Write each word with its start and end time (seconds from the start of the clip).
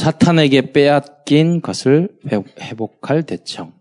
사탄에게 0.00 0.72
빼앗긴 0.72 1.60
것을 1.60 2.08
회복할 2.58 3.22
대청. 3.22 3.74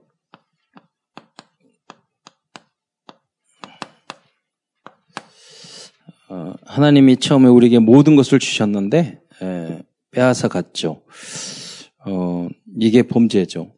어, 6.30 6.54
하나님이 6.66 7.18
처음에 7.18 7.50
우리에게 7.50 7.80
모든 7.80 8.16
것을 8.16 8.40
주셨는데 8.40 9.20
에, 9.42 9.82
빼앗아 10.12 10.48
갔죠. 10.48 11.04
어, 12.06 12.48
이게 12.80 13.04
범죄죠. 13.04 13.74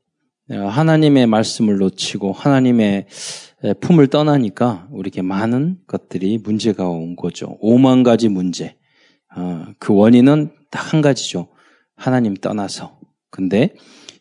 하나님의 0.49 1.25
말씀을 1.25 1.77
놓치고 1.77 2.33
하나님의 2.33 3.07
품을 3.79 4.07
떠나니까 4.07 4.87
우리에게 4.91 5.21
많은 5.21 5.77
것들이 5.87 6.37
문제가 6.37 6.87
온 6.89 7.15
거죠. 7.15 7.57
오만 7.61 8.03
가지 8.03 8.27
문제. 8.29 8.75
어, 9.35 9.65
그 9.79 9.93
원인은 9.93 10.51
딱 10.69 10.93
한 10.93 11.01
가지죠. 11.01 11.47
하나님 11.95 12.33
떠나서. 12.35 12.99
근데 13.29 13.73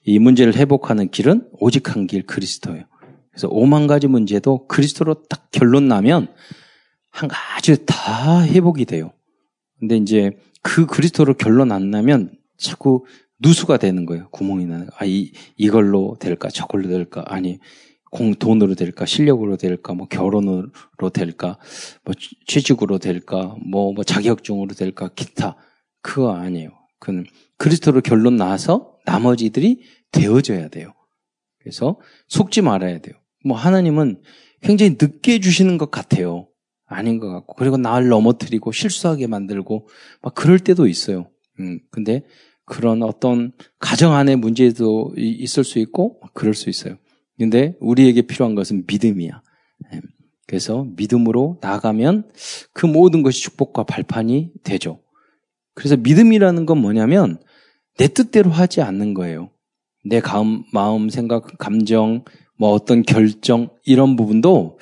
이 0.04 0.18
문제를 0.18 0.54
회복하는 0.56 1.10
길은 1.10 1.48
오직 1.52 1.94
한 1.94 2.06
길 2.06 2.22
그리스도예요. 2.24 2.84
그래서 3.30 3.48
오만 3.50 3.86
가지 3.86 4.06
문제도 4.06 4.66
그리스도로 4.68 5.22
딱 5.24 5.50
결론 5.50 5.88
나면 5.88 6.28
한 7.10 7.28
가지 7.28 7.84
다 7.86 8.44
회복이 8.44 8.84
돼요. 8.84 9.12
근데 9.80 9.96
이제 9.96 10.32
그 10.62 10.86
그리스도로 10.86 11.34
결론 11.34 11.72
안 11.72 11.90
나면 11.90 12.32
자꾸 12.58 13.04
누수가 13.40 13.78
되는 13.78 14.06
거예요. 14.06 14.28
구멍이 14.30 14.66
나는. 14.66 14.88
아, 14.96 15.04
이, 15.04 15.32
이걸로 15.56 16.16
될까? 16.20 16.48
저걸로 16.48 16.88
될까? 16.88 17.24
아니, 17.26 17.58
공, 18.12 18.34
돈으로 18.34 18.74
될까? 18.74 19.06
실력으로 19.06 19.56
될까? 19.56 19.94
뭐 19.94 20.06
결혼으로 20.06 20.70
될까? 21.14 21.58
뭐 22.04 22.14
취직으로 22.46 22.98
될까? 22.98 23.56
뭐, 23.64 23.94
뭐 23.94 24.04
자격증으로 24.04 24.74
될까? 24.74 25.08
기타. 25.16 25.56
그거 26.02 26.34
아니에요. 26.34 26.70
그는 27.00 27.24
그리스도로 27.56 28.02
결론 28.02 28.36
나서 28.36 28.98
나머지들이 29.06 29.80
되어져야 30.12 30.68
돼요. 30.68 30.92
그래서 31.58 31.98
속지 32.28 32.60
말아야 32.60 32.98
돼요. 32.98 33.14
뭐 33.46 33.56
하나님은 33.56 34.20
굉장히 34.60 34.96
늦게 35.00 35.40
주시는 35.40 35.78
것 35.78 35.90
같아요. 35.90 36.48
아닌 36.84 37.18
것 37.18 37.32
같고. 37.32 37.54
그리고 37.54 37.78
나를 37.78 38.08
넘어뜨리고 38.08 38.72
실수하게 38.72 39.26
만들고 39.26 39.88
막 40.20 40.34
그럴 40.34 40.58
때도 40.58 40.86
있어요. 40.86 41.30
음, 41.60 41.80
근데 41.90 42.26
그런 42.66 43.02
어떤 43.02 43.52
가정 43.78 44.12
안에 44.12 44.36
문제도 44.36 45.14
있을 45.16 45.64
수 45.64 45.78
있고 45.78 46.20
그럴 46.34 46.52
수 46.52 46.68
있어요. 46.68 46.98
근데 47.38 47.76
우리에게 47.80 48.22
필요한 48.22 48.54
것은 48.54 48.84
믿음이야. 48.86 49.42
예. 49.94 50.00
그래서 50.46 50.86
믿음으로 50.96 51.58
나가면 51.60 52.30
그 52.72 52.86
모든 52.86 53.22
것이 53.22 53.40
축복과 53.42 53.84
발판이 53.84 54.52
되죠. 54.64 55.00
그래서 55.74 55.96
믿음이라는 55.96 56.66
건 56.66 56.78
뭐냐면 56.78 57.38
내 57.96 58.08
뜻대로 58.08 58.50
하지 58.50 58.82
않는 58.82 59.14
거예요. 59.14 59.50
내 60.04 60.20
감, 60.20 60.64
마음, 60.72 61.08
생각, 61.08 61.58
감정, 61.58 62.24
뭐 62.58 62.70
어떤 62.72 63.02
결정 63.02 63.70
이런 63.84 64.16
부분도 64.16 64.78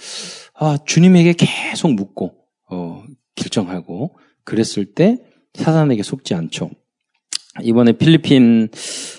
아, 0.55 0.79
주님에게 0.85 1.35
계속 1.39 1.95
묻고 1.95 2.35
어, 2.71 3.03
결정하고 3.35 4.17
그랬을 4.45 4.85
때 4.95 5.19
사단에게 5.55 6.03
속지 6.03 6.35
않죠. 6.35 6.71
이번에 7.63 7.93
필리핀 7.93 8.69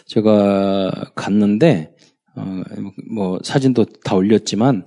제가 0.05 1.11
갔는데 1.15 1.90
어, 2.35 2.61
뭐 3.11 3.39
사진도 3.43 3.85
다 3.85 4.15
올렸지만 4.15 4.85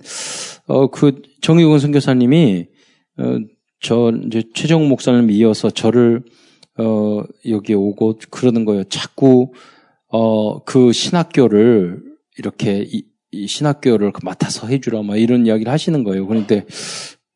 어, 0.67 0.87
그 0.87 1.21
정의근 1.41 1.79
선교사님이 1.79 2.67
어, 3.17 3.37
저 3.81 4.11
이제 4.25 4.43
최종 4.53 4.87
목사님 4.89 5.29
이어서 5.31 5.69
저를 5.69 6.23
어, 6.77 7.23
여기 7.49 7.73
오고 7.73 8.19
그러는 8.29 8.65
거예요. 8.65 8.83
자꾸 8.85 9.53
어, 10.07 10.63
그 10.63 10.91
신학교를 10.91 12.01
이렇게 12.37 12.83
이, 12.87 13.03
이 13.31 13.47
신학교를 13.47 14.11
맡아서 14.23 14.67
해주라 14.67 15.03
막 15.03 15.17
이런 15.17 15.45
이야기를 15.45 15.71
하시는 15.71 16.03
거예요. 16.03 16.27
그런데 16.27 16.65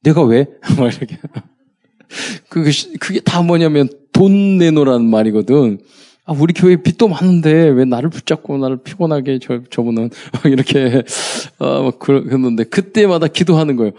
내가 0.03 0.23
왜? 0.23 0.47
막 0.77 0.93
이렇게 0.93 1.17
그게 2.49 2.71
그게 2.99 3.19
다 3.19 3.41
뭐냐면 3.41 3.89
돈 4.11 4.57
내놓으라는 4.57 5.05
말이거든. 5.05 5.79
아, 6.29 6.33
우리 6.39 6.53
교회 6.53 6.75
빚도 6.75 7.07
많은데 7.07 7.69
왜 7.69 7.85
나를 7.85 8.11
붙잡고 8.11 8.59
나를 8.59 8.83
피곤하게 8.83 9.39
저, 9.41 9.63
저분은 9.71 10.11
이렇게, 10.45 11.01
어, 11.57 11.81
막 11.81 11.97
그랬는데 11.97 12.65
그때마다 12.65 13.25
기도하는 13.25 13.75
거예요. 13.75 13.93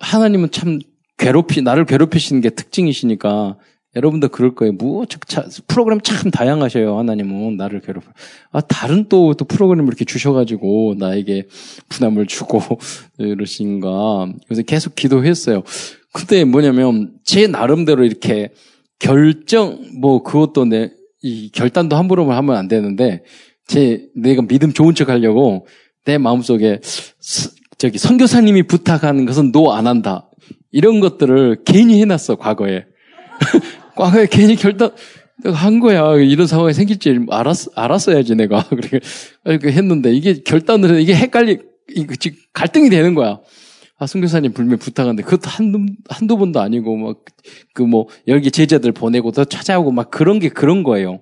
하나님은 0.00 0.52
참 0.52 0.78
괴롭히, 1.18 1.60
나를 1.60 1.84
괴롭히시는 1.84 2.40
게 2.40 2.50
특징이시니까 2.50 3.56
여러분도 3.96 4.28
그럴 4.28 4.54
거예요. 4.54 4.74
뭐, 4.74 5.06
차, 5.26 5.44
프로그램 5.66 6.00
참 6.00 6.30
다양하셔요. 6.30 6.96
하나님은 7.00 7.56
나를 7.56 7.80
괴롭혀. 7.80 8.08
아, 8.52 8.60
다른 8.60 9.08
또, 9.08 9.34
또 9.34 9.44
프로그램을 9.44 9.88
이렇게 9.88 10.04
주셔가지고 10.04 10.94
나에게 10.98 11.48
부담을 11.88 12.28
주고 12.28 12.60
이러신가. 13.18 14.32
그래서 14.46 14.62
계속 14.62 14.94
기도했어요. 14.94 15.64
근데 16.12 16.44
뭐냐면 16.44 17.14
제 17.24 17.48
나름대로 17.48 18.04
이렇게 18.04 18.52
결정, 19.00 19.84
뭐 20.00 20.22
그것도 20.22 20.66
내, 20.66 20.92
이 21.22 21.50
결단도 21.52 21.96
함부로 21.96 22.30
하면 22.30 22.56
안 22.56 22.68
되는데 22.68 23.22
제 23.66 24.06
내가 24.14 24.42
믿음 24.42 24.72
좋은 24.72 24.94
척 24.94 25.08
하려고 25.08 25.66
내 26.04 26.18
마음속에 26.18 26.80
저기 27.78 27.98
선교사님이 27.98 28.64
부탁하는 28.64 29.24
것은 29.26 29.52
노 29.52 29.72
안 29.72 29.86
한다. 29.86 30.28
이런 30.72 31.00
것들을 31.00 31.62
괜히 31.64 32.00
해놨어 32.00 32.36
과거에. 32.36 32.84
과거에 33.96 34.26
괜히 34.30 34.56
결단 34.56 34.90
한 35.44 35.80
거야. 35.80 36.16
이런 36.16 36.46
상황이 36.46 36.72
생길 36.72 36.98
줄 36.98 37.26
알았, 37.30 37.68
알았어야지 37.74 38.34
내가. 38.36 38.64
그렇게 39.44 39.72
했는데 39.72 40.12
이게 40.12 40.42
결단을 40.42 41.00
이게 41.00 41.14
헷갈리 41.14 41.58
이거 41.94 42.14
지금 42.16 42.38
갈등이 42.52 42.90
되는 42.90 43.14
거야. 43.14 43.40
아, 44.02 44.06
선교사님 44.06 44.52
불면 44.52 44.78
부탁하는데 44.78 45.22
그것도 45.22 45.48
한두, 45.48 45.78
한두 46.08 46.36
번도 46.36 46.60
아니고 46.60 46.96
막 46.96 47.24
그 47.74 47.82
뭐 47.84 48.08
여기 48.28 48.50
제자들 48.50 48.92
보내고 48.92 49.30
더 49.30 49.44
찾아오고 49.44 49.92
막 49.92 50.10
그런 50.10 50.38
게 50.40 50.48
그런 50.48 50.82
거예요. 50.82 51.20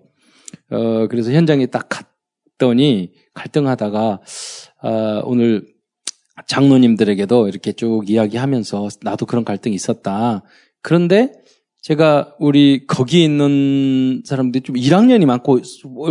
어, 0.70 1.08
그래서 1.08 1.30
현장에 1.32 1.66
딱 1.66 1.88
갔더니 1.88 3.12
갈등하다가 3.34 4.20
어, 4.82 5.20
오늘 5.24 5.66
장로님들에게도 6.46 7.48
이렇게 7.48 7.72
쭉 7.72 8.08
이야기하면서 8.08 8.88
나도 9.02 9.26
그런 9.26 9.44
갈등이 9.44 9.74
있었다. 9.74 10.42
그런데 10.82 11.32
제가 11.82 12.34
우리 12.38 12.86
거기 12.86 13.24
있는 13.24 14.22
사람들이 14.24 14.62
좀 14.62 14.76
1학년이 14.76 15.24
많고 15.26 15.60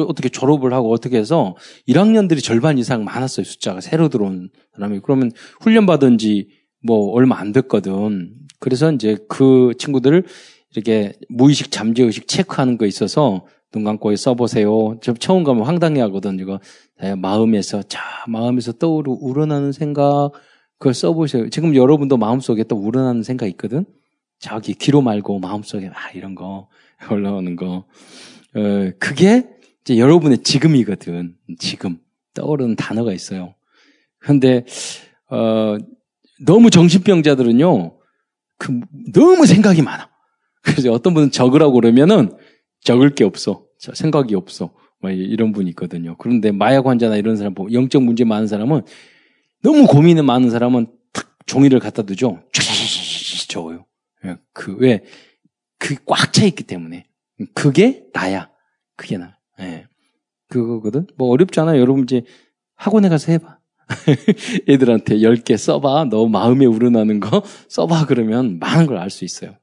어떻게 0.08 0.30
졸업을 0.30 0.74
하고 0.74 0.92
어떻게 0.92 1.18
해서 1.18 1.56
1학년들이 1.88 2.44
절반 2.44 2.78
이상 2.78 3.04
많았어요. 3.04 3.44
숫자가 3.44 3.82
새로 3.82 4.10
들어온 4.10 4.50
사람이. 4.76 5.00
그러면 5.04 5.32
훈련 5.62 5.86
받은 5.86 6.18
지 6.18 6.59
뭐 6.84 7.12
얼마 7.12 7.38
안 7.40 7.52
됐거든. 7.52 8.34
그래서 8.60 8.92
이제 8.92 9.18
그 9.28 9.74
친구들을 9.78 10.24
이렇게 10.72 11.14
무의식 11.30 11.72
잠재의식 11.72 12.28
체크하는 12.28 12.78
거 12.78 12.86
있어서 12.86 13.46
눈 13.72 13.84
감고 13.84 14.16
써보세요. 14.16 15.00
저 15.02 15.14
처음 15.14 15.44
가면 15.44 15.64
황당해 15.64 16.02
하거든. 16.02 16.40
이거 16.40 16.60
네, 17.02 17.16
마음에서 17.16 17.84
자 17.84 18.02
마음에서 18.28 18.74
떠오르 18.74 19.12
우러나는 19.20 19.72
생각 19.72 20.32
그걸 20.78 20.94
써보세요. 20.94 21.50
지금 21.50 21.76
여러분도 21.76 22.18
마음속에 22.18 22.64
또 22.64 22.76
우러나는 22.76 23.24
생각 23.24 23.48
있거든. 23.50 23.86
자기 24.40 24.74
귀로 24.74 25.02
말고 25.02 25.40
마음속에 25.40 25.88
아 25.94 26.12
이런 26.14 26.36
거 26.36 26.70
올라오는 27.12 27.56
거. 27.56 27.86
어, 28.56 28.92
그게 29.00 29.48
이제 29.82 29.98
여러분의 29.98 30.40
지금이거든. 30.40 31.36
지금 31.60 32.00
떠오르는 32.34 32.76
단어가 32.76 33.14
있어요. 33.14 33.54
그런데 34.20 34.66
어, 35.30 35.78
너무 36.46 36.70
정신병자들은요, 36.70 37.98
그, 38.58 38.80
너무 39.14 39.46
생각이 39.46 39.82
많아. 39.82 40.10
그래서 40.62 40.92
어떤 40.92 41.14
분은 41.14 41.32
적으라고 41.32 41.74
그러면은 41.74 42.32
적을 42.82 43.16
게 43.16 43.24
없어. 43.24 43.66
생각이 43.78 44.36
없어. 44.36 44.74
이런 45.04 45.54
분이 45.54 45.70
있거든요. 45.72 46.16
그런데 46.18 46.52
마약 46.52 46.86
환자나 46.86 47.16
이런 47.16 47.38
사람, 47.38 47.54
영적 47.72 48.04
문제 48.04 48.26
많은 48.26 48.48
사람은 48.48 48.82
너무 49.64 49.88
고민이 49.88 50.22
많은 50.22 50.50
사람은 50.50 50.88
탁 51.14 51.30
종이를 51.46 51.80
갖다 51.80 52.04
두죠. 52.04 52.44
쫙 52.52 52.64
적어요. 53.48 53.86
예, 54.26 54.36
그, 54.54 54.76
왜? 54.80 55.04
그 55.78 55.96
꽉 56.06 56.34
차 56.34 56.46
있기 56.46 56.64
때문에. 56.64 57.06
그게 57.54 58.04
나야. 58.14 58.50
그게 58.98 59.18
나. 59.18 59.38
예. 59.62 59.88
그거거든? 60.50 61.08
뭐 61.18 61.30
어렵잖아. 61.30 61.78
여러분 61.78 62.04
이제 62.04 62.24
학원에 62.76 63.08
가서 63.08 63.32
해봐. 63.32 63.59
애들한테 64.70 65.18
10개 65.18 65.58
써봐. 65.58 66.06
너 66.06 66.28
마음에 66.28 66.66
우러나는 66.66 67.20
거 67.20 67.42
써봐. 67.70 68.06
그러면 68.06 68.60
많은 68.60 68.86
걸 68.86 68.98
알 68.98 69.10
수 69.10 69.26
있어요. 69.26 69.56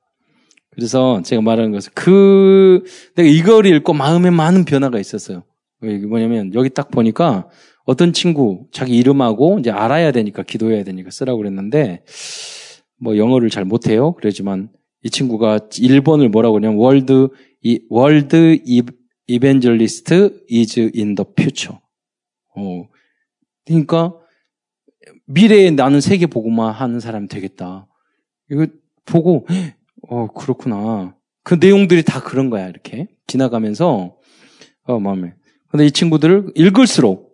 그래서 0.70 1.22
제가 1.22 1.40
말하는 1.40 1.72
것은 1.72 1.92
그, 1.94 2.84
내가 3.14 3.28
이걸 3.28 3.66
읽고 3.66 3.94
마음에 3.94 4.30
많은 4.30 4.64
변화가 4.66 4.98
있었어요. 5.00 5.44
이게 5.82 6.06
뭐냐면 6.06 6.52
여기 6.54 6.68
딱 6.70 6.90
보니까 6.90 7.48
어떤 7.84 8.12
친구 8.12 8.66
자기 8.72 8.96
이름하고 8.98 9.58
이제 9.58 9.70
알아야 9.70 10.12
되니까 10.12 10.42
기도해야 10.42 10.84
되니까 10.84 11.10
쓰라고 11.10 11.38
그랬는데 11.38 12.04
뭐 13.00 13.16
영어를 13.16 13.48
잘 13.48 13.64
못해요. 13.64 14.12
그러지만 14.14 14.70
이 15.02 15.10
친구가 15.10 15.60
1번을 15.70 16.28
뭐라고 16.28 16.54
그러냐면 16.54 16.78
world 16.78 17.28
이 17.62 17.80
world 17.88 18.58
evangelist 19.28 20.44
is 20.50 20.78
in 20.94 21.14
the 21.14 21.24
future. 21.38 21.78
어. 22.56 22.84
그러니까 23.66 24.14
미래에 25.26 25.70
나는 25.70 26.00
세계 26.00 26.26
복음화 26.26 26.72
하는 26.72 27.00
사람이 27.00 27.28
되겠다. 27.28 27.86
이거 28.50 28.66
보고 29.04 29.46
어 30.08 30.28
그렇구나. 30.28 31.16
그 31.42 31.54
내용들이 31.54 32.02
다 32.02 32.22
그런 32.22 32.50
거야 32.50 32.68
이렇게 32.68 33.08
지나가면서 33.26 34.16
어 34.84 35.00
마음에. 35.00 35.34
근데 35.68 35.86
이 35.86 35.90
친구들을 35.90 36.52
읽을수록 36.54 37.26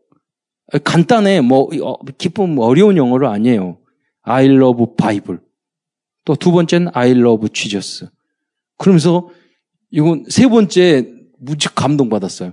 간단해 0.84 1.40
뭐 1.42 1.68
어, 1.82 2.04
기쁜 2.18 2.54
뭐 2.54 2.66
어려운 2.66 2.96
영어로 2.96 3.28
아니에요. 3.28 3.78
I 4.22 4.46
love 4.46 4.86
Bible. 4.96 5.40
또 6.24 6.36
두 6.36 6.52
번째는 6.52 6.92
I 6.94 7.10
love 7.10 7.48
Jesus. 7.52 8.08
그러면서 8.78 9.28
이건 9.90 10.24
세 10.28 10.48
번째 10.48 11.12
무지 11.38 11.68
감동받았어요. 11.68 12.52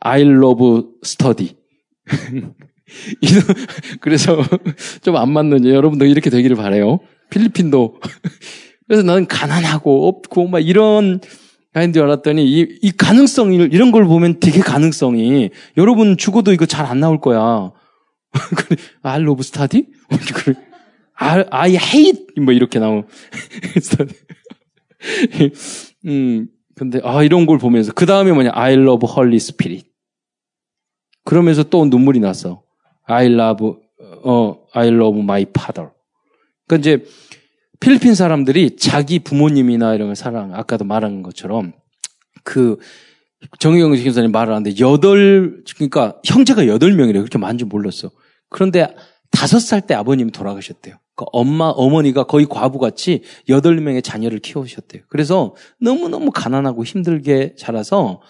I 0.00 0.22
love 0.22 0.82
study. 1.04 1.56
그래서 4.00 4.42
좀 5.02 5.16
안 5.16 5.32
맞는 5.32 5.66
여러분도 5.66 6.04
이렇게 6.06 6.30
되기를 6.30 6.56
바래요. 6.56 7.00
필리핀도 7.30 8.00
그래서 8.86 9.02
나는 9.02 9.26
가난하고 9.26 10.08
없고 10.08 10.48
막 10.48 10.60
이런 10.60 11.20
가인 11.74 11.92
줄 11.92 12.02
알았더니 12.04 12.44
이, 12.44 12.78
이 12.82 12.90
가능성이 12.92 13.56
이런 13.56 13.92
걸 13.92 14.04
보면 14.04 14.40
되게 14.40 14.60
가능성이 14.60 15.50
여러분 15.76 16.16
죽어도 16.16 16.52
이거 16.52 16.66
잘 16.66 16.86
안 16.86 17.00
나올 17.00 17.20
거야. 17.20 17.72
Love 19.04 19.40
study? 19.40 19.86
I, 21.14 21.44
I 21.50 21.70
hate 21.76 22.26
뭐 22.40 22.52
이렇게 22.54 22.78
나오. 22.78 23.04
음 26.06 26.48
근데 26.74 27.00
아 27.04 27.22
이런 27.22 27.46
걸 27.46 27.58
보면서 27.58 27.92
그 27.92 28.06
다음에 28.06 28.32
뭐냐 28.32 28.50
I 28.54 28.74
love 28.74 29.06
Holy 29.08 29.36
Spirit. 29.36 29.88
그러면서 31.24 31.62
또 31.64 31.84
눈물이 31.84 32.20
났어. 32.20 32.62
I 33.08 33.26
love 33.26 33.74
어 34.24 34.58
I 34.72 34.88
love 34.88 35.18
my 35.20 35.46
father. 35.48 35.90
그러니까 36.66 36.76
이제 36.80 37.04
필리핀 37.80 38.14
사람들이 38.14 38.76
자기 38.76 39.18
부모님이나 39.18 39.94
이런 39.94 40.08
걸 40.08 40.16
사랑, 40.16 40.54
아까도 40.54 40.84
말한 40.84 41.22
것처럼 41.22 41.72
그 42.44 42.78
정의경 43.60 43.96
선생님 43.96 44.32
말을 44.32 44.52
하는데 44.52 44.78
여덟, 44.80 45.62
그러니까 45.76 46.20
형제가 46.24 46.66
여덟 46.66 46.92
명이래요. 46.92 47.22
그렇게 47.22 47.38
많은 47.38 47.58
줄 47.58 47.68
몰랐어. 47.68 48.10
그런데 48.50 48.94
다섯 49.30 49.60
살 49.60 49.80
때 49.80 49.94
아버님이 49.94 50.32
돌아가셨대요. 50.32 50.96
그 51.14 51.24
엄마, 51.32 51.66
어머니가 51.66 52.24
거의 52.24 52.46
과부같이 52.46 53.22
여덟 53.48 53.76
명의 53.80 54.02
자녀를 54.02 54.40
키우셨대요. 54.40 55.02
그래서 55.08 55.54
너무너무 55.80 56.30
가난하고 56.32 56.84
힘들게 56.84 57.54
자라서 57.56 58.20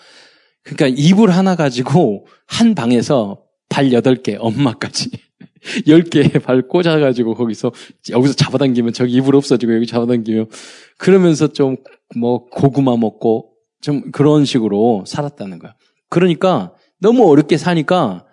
그러니까 0.62 0.94
이불 0.98 1.30
하나 1.30 1.56
가지고 1.56 2.26
한 2.46 2.74
방에서 2.74 3.42
발 3.78 3.92
여덟 3.92 4.16
개 4.16 4.36
엄마까지 4.36 5.10
10개 5.86 6.42
발 6.42 6.62
꽂아가지고 6.62 7.34
거기서 7.34 7.72
여기서 8.10 8.34
잡아당기면 8.34 8.92
저기 8.92 9.12
이불 9.14 9.36
없어지고 9.36 9.74
여기 9.74 9.86
잡아당기면 9.86 10.48
그러면서 10.98 11.52
좀 11.52 11.76
뭐 12.16 12.46
고구마 12.46 12.96
먹고 12.96 13.52
좀 13.80 14.10
그런 14.10 14.44
식으로 14.44 15.04
살았다는 15.06 15.58
거야. 15.58 15.74
그러니까 16.08 16.74
너무 17.00 17.28
어렵게 17.30 17.58
사니까 17.58 18.26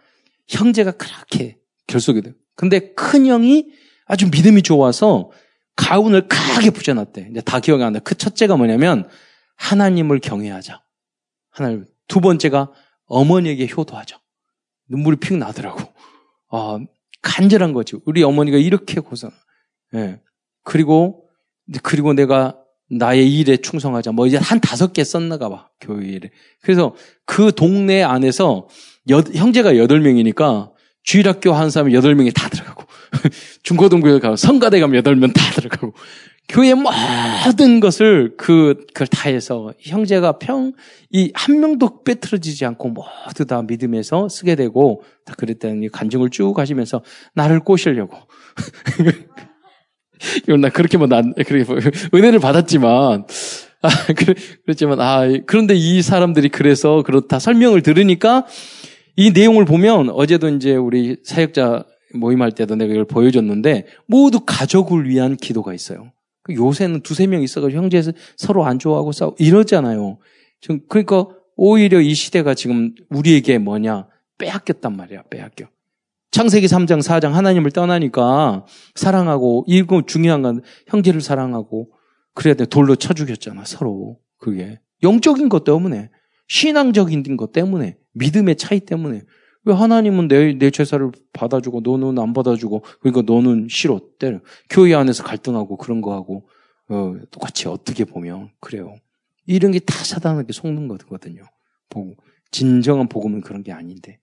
형제가 0.47 0.91
그렇게 0.91 1.57
결속이 1.87 2.21
돼요. 2.21 2.33
근데 2.55 2.93
큰 2.93 3.25
형이 3.25 3.67
아주 4.05 4.29
믿음이 4.29 4.61
좋아서 4.61 5.31
가운을 5.75 6.27
크게 6.27 6.69
붙여놨대. 6.69 7.29
이제 7.31 7.41
다 7.41 7.59
기억이 7.59 7.83
안 7.83 7.93
나. 7.93 7.99
그 7.99 8.15
첫째가 8.15 8.55
뭐냐면 8.55 9.09
하나님을 9.57 10.19
경외하자. 10.19 10.81
하나님. 11.49 11.85
두 12.07 12.21
번째가 12.21 12.71
어머니에게 13.07 13.67
효도하자. 13.75 14.19
눈물이 14.89 15.17
픽 15.17 15.37
나더라고. 15.37 15.81
아, 16.51 16.79
간절한 17.21 17.73
거죠. 17.73 18.01
우리 18.05 18.23
어머니가 18.23 18.57
이렇게 18.57 18.99
고생. 18.99 19.31
예. 19.95 20.19
그리고 20.63 21.27
그리고 21.83 22.13
내가 22.13 22.57
나의 22.89 23.33
일에 23.33 23.57
충성하자. 23.57 24.11
뭐 24.11 24.27
이제 24.27 24.37
한 24.37 24.59
다섯 24.59 24.93
개 24.93 25.03
썼나가 25.03 25.49
봐 25.49 25.69
교회 25.79 26.07
일에. 26.07 26.29
그래서 26.61 26.95
그 27.25 27.51
동네 27.55 28.03
안에서 28.03 28.67
여, 29.09 29.17
형제가 29.19 29.77
여덟 29.77 30.01
명이니까 30.01 30.71
주일학교 31.03 31.53
한 31.53 31.69
사람이 31.69 31.93
여덟 31.95 32.15
명이 32.15 32.31
다 32.31 32.49
들어가고 32.49 32.83
중고등부에 33.63 34.19
가면 34.19 34.37
성가대 34.37 34.79
가면 34.79 34.95
여덟 34.97 35.15
명 35.15 35.31
다 35.33 35.41
들어가고 35.51 35.93
교회 36.47 36.73
모든 36.73 37.79
것을 37.79 38.35
그, 38.37 38.85
그걸 38.93 39.07
다 39.07 39.29
해서 39.29 39.73
형제가 39.79 40.37
평, 40.39 40.73
이 41.11 41.31
한 41.33 41.59
명도 41.59 42.03
빼트러지지 42.03 42.65
않고 42.65 42.89
모두 42.89 43.45
다 43.45 43.61
믿음에서 43.61 44.29
쓰게 44.29 44.55
되고 44.55 45.03
다 45.25 45.33
그랬다는 45.37 45.89
간증을 45.91 46.29
쭉 46.29 46.57
하시면서 46.57 47.03
나를 47.33 47.61
꼬시려고. 47.61 48.17
이건 50.47 50.61
나 50.61 50.69
그렇게 50.69 50.97
뭐 50.97 51.07
난, 51.07 51.33
그렇게 51.33 51.63
뭐 51.63 51.77
은혜를 52.13 52.39
받았지만, 52.39 53.25
아, 53.81 53.89
그렇지만, 54.65 54.99
아, 55.01 55.23
그런데 55.45 55.75
이 55.75 56.01
사람들이 56.01 56.49
그래서 56.49 57.03
그렇다 57.03 57.39
설명을 57.39 57.81
들으니까 57.81 58.45
이 59.15 59.31
내용을 59.31 59.65
보면 59.65 60.09
어제도 60.09 60.49
이제 60.49 60.75
우리 60.75 61.17
사역자 61.23 61.85
모임할 62.13 62.51
때도 62.53 62.75
내가 62.75 62.93
이걸 62.93 63.05
보여줬는데 63.05 63.87
모두 64.07 64.41
가족을 64.45 65.07
위한 65.07 65.35
기도가 65.35 65.73
있어요. 65.73 66.11
그 66.45 66.53
요새는 66.53 67.01
두세 67.01 67.25
명 67.25 67.41
있어가지고 67.41 67.81
형제 67.81 68.03
서로 68.37 68.65
안 68.65 68.77
좋아하고 68.77 69.11
싸우고 69.11 69.37
이러잖아요. 69.39 70.19
지금 70.61 70.79
그러니까 70.87 71.27
오히려 71.55 71.99
이 71.99 72.13
시대가 72.13 72.53
지금 72.53 72.93
우리에게 73.09 73.57
뭐냐? 73.57 74.07
빼앗겼단 74.37 74.95
말이야 74.95 75.23
빼앗겨. 75.31 75.65
창세기 76.29 76.67
3장 76.67 77.01
4장 77.01 77.31
하나님을 77.31 77.71
떠나니까 77.71 78.65
사랑하고 78.93 79.65
이거 79.67 80.03
중요한 80.05 80.43
건 80.43 80.61
형제를 80.87 81.19
사랑하고 81.19 81.91
그래야 82.35 82.53
돼. 82.53 82.65
돌로 82.65 82.95
쳐 82.95 83.15
죽였잖아 83.15 83.65
서로. 83.65 84.19
그게. 84.37 84.79
영적인 85.01 85.49
것 85.49 85.63
때문에 85.63 86.11
신앙적인 86.47 87.37
것 87.37 87.53
때문에 87.53 87.97
믿음의 88.13 88.57
차이 88.57 88.81
때문에 88.81 89.21
왜 89.65 89.73
하나님은 89.73 90.27
내, 90.27 90.53
내 90.53 90.69
제사를 90.69 91.11
받아주고 91.33 91.81
너는 91.81 92.19
안 92.19 92.33
받아주고 92.33 92.83
그러니까 93.01 93.23
너는 93.31 93.67
싫어 93.69 93.99
때려. 94.19 94.39
교회 94.69 94.93
안에서 94.93 95.23
갈등하고 95.23 95.77
그런 95.77 96.01
거 96.01 96.13
하고 96.13 96.47
어, 96.89 97.15
똑같이 97.31 97.67
어떻게 97.67 98.05
보면 98.05 98.51
그래요. 98.59 98.95
이런 99.47 99.71
게 99.71 99.79
다 99.79 99.95
사단에게 100.03 100.53
속는 100.53 100.87
거거든요. 100.87 101.43
보고 101.89 102.15
진정한 102.51 103.07
복음은 103.07 103.41
그런 103.41 103.63
게 103.63 103.71
아닌데. 103.71 104.19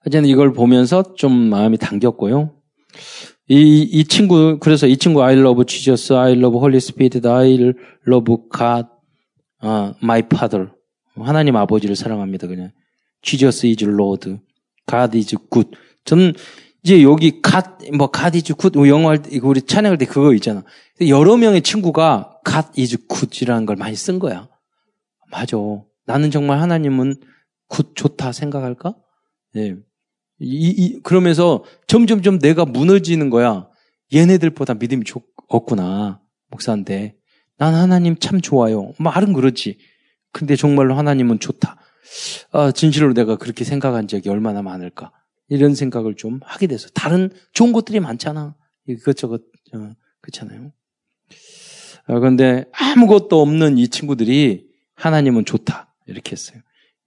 어쨌든 0.00 0.24
이걸 0.26 0.52
보면서 0.52 1.14
좀 1.14 1.32
마음이 1.32 1.76
당겼고요. 1.78 2.54
이, 3.48 3.82
이 3.82 4.04
친구, 4.04 4.58
그래서 4.60 4.86
이 4.86 4.96
친구 4.96 5.22
I 5.22 5.36
love 5.36 5.64
Jesus, 5.66 6.12
I 6.12 6.32
love 6.32 6.56
Holy 6.56 6.76
Spirit, 6.76 7.26
I 7.26 7.72
love 8.06 8.36
God, 8.52 8.88
아, 9.60 9.94
my 10.02 10.20
Father. 10.20 10.70
하나님 11.16 11.56
아버지를 11.56 11.96
사랑합니다. 11.96 12.46
그냥. 12.46 12.70
Jesus 13.22 13.66
is 13.66 13.84
Lord. 13.84 14.38
God 14.86 15.16
is 15.16 15.36
good. 15.50 15.70
저는 16.04 16.34
이제 16.82 17.02
여기 17.02 17.40
God, 17.42 17.90
뭐 17.96 18.10
God 18.12 18.36
is 18.36 18.54
good. 18.54 18.78
영어 18.88 19.10
할 19.10 19.22
때, 19.22 19.38
우리 19.42 19.62
찬양할 19.62 19.98
때 19.98 20.06
그거 20.06 20.34
있잖아. 20.34 20.64
여러 21.06 21.36
명의 21.36 21.62
친구가 21.62 22.40
God 22.44 22.80
is 22.80 22.96
good이라는 23.08 23.66
걸 23.66 23.76
많이 23.76 23.94
쓴 23.96 24.18
거야. 24.18 24.48
맞아. 25.30 25.56
나는 26.06 26.30
정말 26.30 26.60
하나님은 26.60 27.16
good, 27.68 27.92
좋다 27.94 28.32
생각할까? 28.32 28.96
예. 29.56 29.76
이, 30.40 30.68
이, 30.70 31.00
그러면서 31.02 31.64
점점점 31.86 32.38
내가 32.38 32.64
무너지는 32.64 33.30
거야. 33.30 33.68
얘네들보다 34.12 34.74
믿음이 34.74 35.04
좋, 35.04 35.22
없구나. 35.48 36.20
목사인데. 36.48 37.14
난 37.58 37.74
하나님 37.74 38.16
참 38.16 38.40
좋아요. 38.40 38.92
말은 38.98 39.34
그렇지. 39.34 39.78
근데 40.32 40.56
정말로 40.56 40.96
하나님은 40.96 41.40
좋다. 41.40 41.76
아, 42.52 42.72
진실로 42.72 43.12
내가 43.14 43.36
그렇게 43.36 43.64
생각한 43.64 44.08
적이 44.08 44.30
얼마나 44.30 44.62
많을까. 44.62 45.12
이런 45.48 45.74
생각을 45.74 46.14
좀 46.16 46.40
하게 46.42 46.66
돼서. 46.66 46.88
다른 46.94 47.30
좋은 47.52 47.72
것들이 47.72 48.00
많잖아. 48.00 48.54
이것저것, 48.86 49.42
어, 49.74 49.92
그렇잖아요. 50.20 50.72
아, 52.06 52.18
그런데 52.18 52.64
아무것도 52.72 53.40
없는 53.40 53.78
이 53.78 53.88
친구들이 53.88 54.66
하나님은 54.94 55.44
좋다. 55.44 55.94
이렇게 56.06 56.32
했어요. 56.32 56.60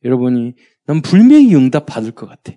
여러분이 0.03 0.53
난 0.85 1.01
분명히 1.01 1.55
응답 1.55 1.85
받을 1.85 2.11
것 2.11 2.27
같아. 2.27 2.53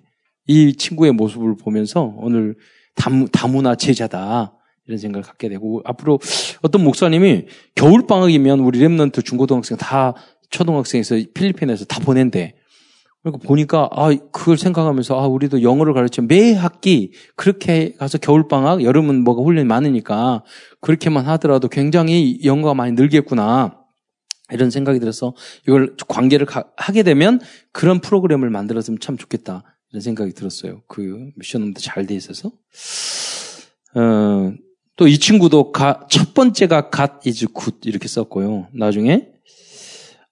이 0.47 0.73
친구의 0.75 1.11
모습을 1.13 1.55
보면서 1.57 2.13
오늘 2.17 2.55
다무, 2.95 3.27
다문화 3.29 3.75
제자다. 3.75 4.53
이런 4.85 4.97
생각을 4.97 5.23
갖게 5.23 5.49
되고 5.49 5.81
앞으로 5.83 6.19
어떤 6.61 6.83
목사님이 6.83 7.45
겨울 7.75 8.07
방학이면 8.07 8.61
우리 8.61 8.79
랩런트 8.79 9.23
중고등학생 9.25 9.77
다 9.77 10.15
초등학생에서 10.49 11.15
필리핀에서 11.33 11.85
다 11.85 11.99
보낸대. 11.99 12.55
그러니까 13.23 13.47
보니까 13.47 13.89
아 13.91 14.15
그걸 14.31 14.57
생각하면서 14.57 15.19
아 15.19 15.27
우리도 15.27 15.61
영어를 15.61 15.93
가르쳐 15.93 16.21
매 16.21 16.53
학기 16.53 17.11
그렇게 17.35 17.93
가서 17.93 18.17
겨울 18.17 18.47
방학 18.47 18.83
여름은 18.83 19.23
뭐가 19.23 19.41
훈련이 19.41 19.67
많으니까 19.67 20.43
그렇게만 20.79 21.25
하더라도 21.25 21.67
굉장히 21.67 22.39
영어가 22.45 22.73
많이 22.73 22.93
늘겠구나 22.93 23.77
이런 24.51 24.69
생각이 24.69 24.99
들어서 24.99 25.33
이걸 25.67 25.95
관계를 26.07 26.45
가, 26.45 26.65
하게 26.77 27.03
되면 27.03 27.41
그런 27.73 27.99
프로그램을 27.99 28.49
만들었으면 28.49 28.99
참 29.01 29.17
좋겠다 29.17 29.63
이런 29.91 30.01
생각이 30.01 30.31
들었어요. 30.31 30.83
그 30.87 31.31
미션홈도 31.35 31.81
잘 31.81 32.05
돼 32.05 32.15
있어서 32.15 32.51
어, 33.95 34.53
또 34.95 35.07
이 35.07 35.17
친구도 35.17 35.71
가, 35.71 36.07
첫 36.09 36.33
번째가 36.33 36.91
got 36.95 37.27
is 37.27 37.45
good 37.47 37.77
이렇게 37.83 38.07
썼고요. 38.07 38.67
나중에 38.73 39.27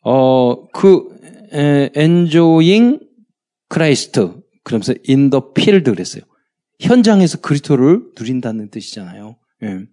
어그 0.05 1.89
enjoying 1.95 2.99
Christ. 3.71 4.21
그러면서 4.63 4.93
in 5.07 5.29
the 5.29 5.41
field 5.57 5.89
그랬어요. 5.89 6.23
현장에서 6.79 7.39
그리스도를 7.39 8.11
누린다는 8.17 8.69
뜻이잖아요. 8.69 9.37
예. 9.63 9.85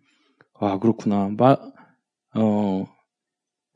아, 0.60 0.78
그렇구나. 0.78 1.30
마, 1.36 1.56
어, 2.34 2.86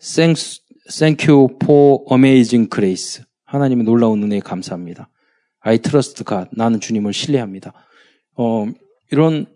thanks, 0.01 0.63
thank 0.91 1.29
you 1.29 1.49
for 1.63 2.05
amazing 2.11 2.69
grace. 2.71 3.25
하나님의 3.45 3.85
놀라운 3.85 4.23
은혜에 4.23 4.41
감사합니다. 4.41 5.09
I 5.61 5.79
trust 5.79 6.25
God. 6.25 6.51
나는 6.53 6.81
주님을 6.81 7.13
신뢰합니다. 7.13 7.73
어, 8.37 8.67
이런, 9.11 9.47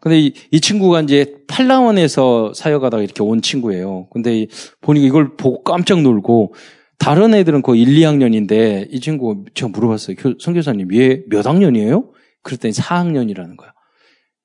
근데 0.00 0.20
이, 0.20 0.34
이 0.50 0.60
친구가 0.60 1.02
이제 1.02 1.36
팔라원에서 1.48 2.52
사역하다가 2.54 3.02
이렇게 3.02 3.22
온 3.22 3.42
친구예요. 3.42 4.08
근데 4.10 4.46
보니까 4.80 5.06
이걸 5.06 5.36
보고 5.36 5.62
깜짝 5.62 6.02
놀고 6.02 6.54
다른 6.98 7.34
애들은 7.34 7.62
거의 7.62 7.82
1, 7.82 7.88
2학년인데 7.96 8.88
이 8.90 9.00
친구 9.00 9.44
제가 9.54 9.70
물어봤어요. 9.70 10.16
선교사님 10.38 10.88
왜몇 10.90 11.46
학년이에요? 11.46 12.12
그랬더니 12.42 12.72
4학년이라는 12.72 13.56
거야. 13.56 13.72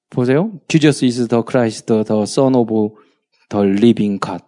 보세요. 0.09 0.51
Jesus 0.67 1.05
is 1.05 1.27
the 1.27 1.43
Christ, 1.47 1.85
the 1.85 2.23
Son 2.23 2.55
of 2.55 2.69
the 3.49 3.65
Living 3.65 4.19
God. 4.19 4.43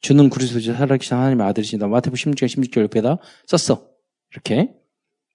주는 0.00 0.30
그리스도지 0.30 0.72
살아계신 0.72 1.16
하나님의 1.16 1.46
아들이시다. 1.48 1.88
마태복 1.88 2.16
16장 2.16 2.46
16절 2.46 2.82
옆에다 2.82 3.18
썼어. 3.46 3.82
이렇게. 4.32 4.72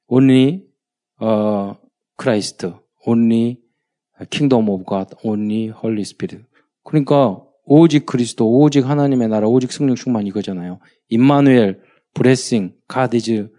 Only 0.07 0.63
uh, 1.21 1.74
Christ, 2.19 2.67
only 3.05 3.57
Kingdom 4.30 4.70
of 4.70 4.84
God, 4.86 5.16
only 5.24 5.70
Holy 5.70 6.01
Spirit. 6.01 6.46
그러니까 6.84 7.44
오직 7.66 8.06
그리스도, 8.06 8.50
오직 8.50 8.86
하나님의 8.86 9.30
나라, 9.30 9.48
오직 9.48 9.72
성령 9.72 9.96
충만 9.96 10.28
이거잖아요. 10.28 10.80
임마누엘, 11.10 11.82
브레싱, 12.13 12.75
God 12.92 13.16
is, 13.16 13.50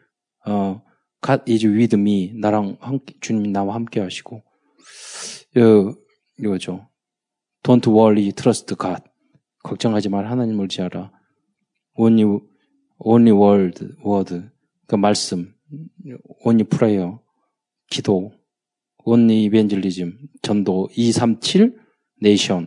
어, 0.46 0.82
God 1.20 1.50
is 1.50 1.66
with 1.66 1.96
me. 1.96 2.32
나랑 2.34 2.76
함께, 2.80 3.14
주님 3.20 3.52
나와 3.52 3.74
함께 3.74 4.00
하시고. 4.00 4.36
어, 5.56 5.94
이거죠. 6.38 6.88
Don't 7.62 7.86
worry, 7.88 8.32
trust 8.32 8.74
God. 8.74 9.02
걱정하지 9.62 10.08
말, 10.08 10.26
하나님을 10.26 10.68
지하라. 10.68 11.12
Only, 11.94 12.40
only 12.98 13.32
word, 13.32 13.86
word. 14.04 14.42
그 14.86 14.96
말씀. 14.96 15.54
only 16.44 16.64
prayer. 16.64 17.18
기도. 17.88 18.32
Only 19.04 19.44
evangelism. 19.44 20.18
전도. 20.42 20.88
237, 20.94 21.76
nation. 22.22 22.66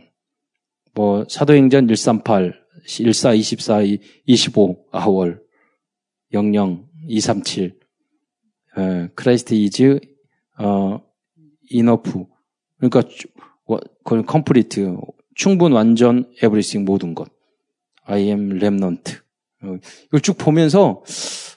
뭐, 0.94 1.24
사도행전 1.28 1.86
138, 1.86 2.54
14, 2.86 3.34
24, 3.34 3.82
25, 4.26 4.86
아월, 4.92 5.42
00, 6.32 6.88
237, 7.08 7.78
에, 8.78 9.08
크라이스트 9.14 9.54
이즈, 9.54 10.00
어, 10.58 11.00
이너프. 11.70 12.24
그러니까, 12.78 13.02
그건 14.04 14.24
complete. 14.24 14.96
충분, 15.34 15.72
완전, 15.72 16.32
everything, 16.42 16.84
모든 16.84 17.14
것. 17.14 17.28
I 18.04 18.22
am 18.22 18.52
remnant. 18.52 19.18
어, 19.62 19.76
이걸 20.06 20.20
쭉 20.20 20.38
보면서, 20.38 21.02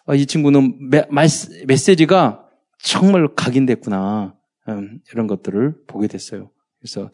아, 0.05 0.15
이 0.15 0.25
친구는 0.25 0.89
메, 0.89 1.03
메시지가 1.65 2.45
정말 2.81 3.27
각인됐구나. 3.35 4.35
음, 4.69 4.99
이런 5.11 5.27
것들을 5.27 5.85
보게 5.87 6.07
됐어요. 6.07 6.51
그래서 6.79 7.11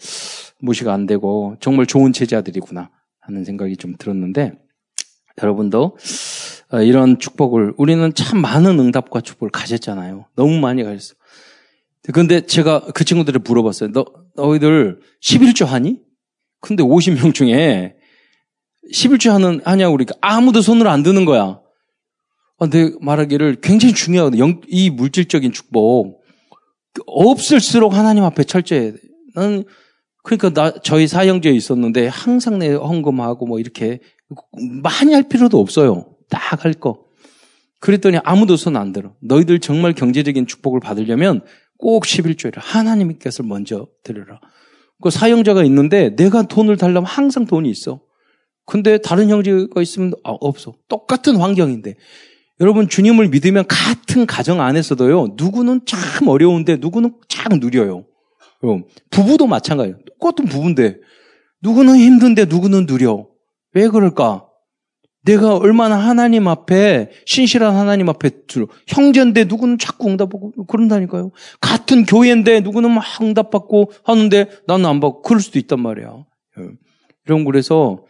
무시가 0.59 0.93
안 0.93 1.05
되고 1.05 1.55
정말 1.59 1.85
좋은 1.85 2.13
제자들이구나 2.13 2.91
하는 3.19 3.43
생각이 3.43 3.77
좀 3.77 3.95
들었는데 3.97 4.53
여러분도 5.41 5.97
어, 6.71 6.81
이런 6.81 7.19
축복을 7.19 7.73
우리는 7.77 8.13
참 8.13 8.39
많은 8.39 8.79
응답과 8.79 9.21
축복을 9.21 9.49
가졌잖아요. 9.51 10.25
너무 10.35 10.59
많이 10.59 10.83
가졌어. 10.83 11.15
근데 12.13 12.41
제가 12.41 12.87
그 12.93 13.03
친구들을 13.03 13.41
물어봤어요. 13.43 13.91
너 13.91 14.05
너희들 14.35 14.99
11조 15.23 15.65
하니? 15.65 15.99
근데 16.61 16.83
50명 16.83 17.33
중에 17.33 17.95
11조 18.93 19.31
하는 19.31 19.61
하냐고 19.65 19.93
그러니까 19.93 20.15
아무도 20.21 20.61
손을 20.61 20.87
안 20.87 21.01
드는 21.01 21.25
거야. 21.25 21.59
아, 22.57 22.69
내 22.69 22.91
말하기를 23.01 23.61
굉장히 23.61 23.93
중요하거든. 23.93 24.61
이 24.67 24.89
물질적인 24.89 25.51
축복 25.51 26.24
없을수록 27.05 27.93
하나님 27.93 28.23
앞에 28.23 28.43
철저해. 28.43 28.93
나는 29.35 29.63
그러니까 30.23 30.49
나 30.53 30.73
저희 30.83 31.07
사형제에 31.07 31.51
있었는데 31.53 32.07
항상 32.07 32.59
내 32.59 32.73
헌금하고 32.73 33.45
뭐 33.45 33.59
이렇게 33.59 33.99
많이 34.81 35.13
할 35.13 35.27
필요도 35.29 35.59
없어요. 35.59 36.05
딱 36.29 36.63
할 36.65 36.73
거. 36.73 37.05
그랬더니 37.79 38.17
아무도 38.23 38.57
손 38.57 38.75
안 38.77 38.91
들어. 38.91 39.13
너희들 39.21 39.59
정말 39.59 39.93
경제적인 39.93 40.47
축복을 40.47 40.79
받으려면 40.79 41.41
꼭 41.77 42.03
11조를 42.03 42.53
하나님께서 42.55 43.43
먼저 43.43 43.87
드려라. 44.03 44.39
그 45.01 45.09
사형제가 45.11 45.63
있는데 45.65 46.15
내가 46.15 46.43
돈을 46.43 46.77
달라면 46.77 47.05
항상 47.05 47.45
돈이 47.45 47.69
있어. 47.69 48.01
근데 48.65 48.97
다른 48.97 49.29
형제가 49.29 49.81
있으면 49.81 50.13
아, 50.23 50.31
없어. 50.39 50.73
똑같은 50.87 51.35
환경인데. 51.35 51.95
여러분 52.61 52.87
주님을 52.87 53.29
믿으면 53.29 53.65
같은 53.67 54.25
가정 54.25 54.61
안에서도요. 54.61 55.35
누구는 55.35 55.81
참 55.85 56.27
어려운데 56.27 56.77
누구는 56.77 57.15
참 57.27 57.59
누려요. 57.59 58.05
부부도 59.11 59.47
마찬가지예요. 59.47 59.97
똑같은 60.07 60.45
부부인데 60.45 60.97
누구는 61.61 61.97
힘든데 61.97 62.45
누구는 62.45 62.85
누려. 62.87 63.27
왜 63.73 63.87
그럴까? 63.87 64.45
내가 65.25 65.57
얼마나 65.57 65.97
하나님 65.97 66.47
앞에 66.47 67.09
신실한 67.25 67.75
하나님 67.75 68.09
앞에 68.09 68.29
들 68.47 68.67
형제인데 68.87 69.45
누구는 69.45 69.79
자꾸 69.79 70.07
응답하고 70.07 70.51
그런다니까요. 70.67 71.31
같은 71.59 72.05
교회인데 72.05 72.61
누구는 72.61 72.91
막 72.91 73.03
응답받고 73.21 73.91
하는데 74.03 74.49
나는 74.67 74.85
안 74.85 74.99
받고 74.99 75.23
그럴 75.23 75.41
수도 75.41 75.59
있단 75.59 75.79
말이야. 75.79 76.25
예. 76.59 76.63
이런 77.25 77.43
그래서 77.43 78.05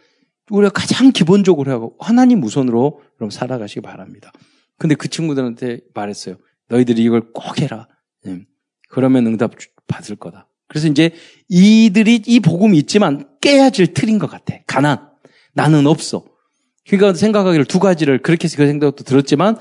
우리가 0.50 0.70
가장 0.70 1.10
기본적으로 1.10 1.72
하고 1.72 1.96
하나님 1.98 2.42
우선으로 2.42 3.00
그럼 3.16 3.30
살아가시기 3.30 3.80
바랍니다. 3.80 4.32
근데 4.78 4.94
그 4.94 5.08
친구들한테 5.08 5.80
말했어요. 5.94 6.36
너희들이 6.68 7.02
이걸 7.02 7.32
꼭 7.32 7.60
해라. 7.60 7.88
예. 8.26 8.44
그러면 8.88 9.26
응답 9.26 9.52
받을 9.86 10.16
거다. 10.16 10.48
그래서 10.68 10.88
이제 10.88 11.10
이들이 11.48 12.22
이 12.26 12.40
복음이 12.40 12.76
있지만 12.78 13.28
깨야질 13.40 13.94
틀인 13.94 14.18
것 14.18 14.28
같아. 14.28 14.58
가난. 14.66 15.08
나는 15.54 15.86
없어. 15.86 16.24
그러니까 16.86 17.14
생각하기를 17.14 17.64
두 17.64 17.78
가지를 17.78 18.22
그렇게 18.22 18.48
그 18.48 18.66
생각도 18.66 19.04
들었지만 19.04 19.56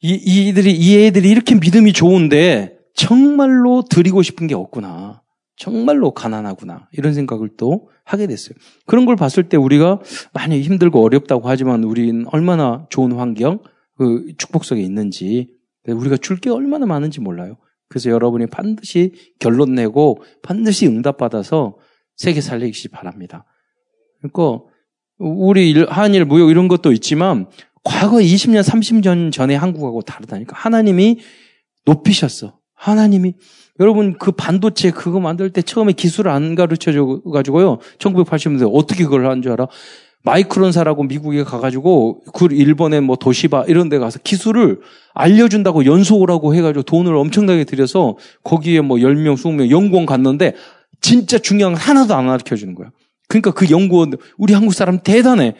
이, 0.00 0.12
이들이 0.14 0.72
이 0.72 0.98
애들이 0.98 1.30
이렇게 1.30 1.54
믿음이 1.54 1.92
좋은데 1.92 2.78
정말로 2.94 3.84
드리고 3.88 4.22
싶은 4.22 4.46
게 4.46 4.54
없구나. 4.54 5.22
정말로 5.56 6.12
가난하구나. 6.12 6.88
이런 6.92 7.14
생각을 7.14 7.50
또 7.56 7.88
하게 8.04 8.26
됐어요. 8.26 8.54
그런 8.86 9.06
걸 9.06 9.16
봤을 9.16 9.48
때 9.48 9.56
우리가 9.56 10.00
많이 10.32 10.60
힘들고 10.60 11.02
어렵다고 11.02 11.48
하지만 11.48 11.84
우리는 11.84 12.24
얼마나 12.28 12.86
좋은 12.90 13.12
환경, 13.12 13.60
그 13.96 14.26
축복 14.36 14.64
속에 14.64 14.80
있는지, 14.82 15.48
우리가 15.86 16.16
줄 16.16 16.38
게 16.38 16.50
얼마나 16.50 16.86
많은지 16.86 17.20
몰라요. 17.20 17.56
그래서 17.88 18.10
여러분이 18.10 18.46
반드시 18.46 19.12
결론 19.38 19.74
내고 19.74 20.22
반드시 20.42 20.86
응답받아서 20.86 21.76
세계 22.16 22.40
살리기 22.40 22.88
바랍니다. 22.88 23.44
그러니까 24.18 24.64
우리 25.18 25.84
한일 25.84 26.24
무역 26.24 26.50
이런 26.50 26.66
것도 26.66 26.92
있지만 26.92 27.48
과거 27.84 28.16
20년, 28.16 28.62
30년 28.62 29.30
전에 29.30 29.54
한국하고 29.54 30.02
다르다니까. 30.02 30.56
하나님이 30.56 31.20
높이셨어. 31.84 32.58
하나님이 32.74 33.34
여러분 33.80 34.16
그 34.18 34.30
반도체 34.32 34.90
그거 34.90 35.20
만들 35.20 35.50
때 35.50 35.62
처음에 35.62 35.92
기술을 35.92 36.30
안 36.30 36.54
가르쳐 36.54 36.92
줘 36.92 37.20
가지고요. 37.32 37.78
1980년대 37.98 38.70
어떻게 38.72 39.04
그걸 39.04 39.26
한 39.26 39.42
줄 39.42 39.52
알아? 39.52 39.66
마이크론사라고 40.22 41.02
미국에 41.02 41.44
가가지고 41.44 42.22
그 42.32 42.48
일본의 42.50 43.02
뭐 43.02 43.16
도시바 43.16 43.64
이런 43.68 43.90
데 43.90 43.98
가서 43.98 44.18
기술을 44.24 44.80
알려준다고 45.12 45.84
연속을하고 45.84 46.54
해가지고 46.54 46.82
돈을 46.84 47.14
엄청나게 47.14 47.64
들여서 47.64 48.16
거기에 48.42 48.80
뭐 48.80 48.96
10명, 48.96 49.34
20명 49.34 49.70
연구원 49.70 50.06
갔는데 50.06 50.54
진짜 51.02 51.38
중요한 51.38 51.74
거 51.74 51.80
하나도 51.80 52.14
안 52.14 52.26
가르쳐 52.26 52.56
주는 52.56 52.74
거야. 52.74 52.90
그러니까 53.28 53.50
그 53.50 53.68
연구원, 53.70 54.14
우리 54.38 54.54
한국 54.54 54.72
사람 54.72 54.98
대단해. 55.00 55.56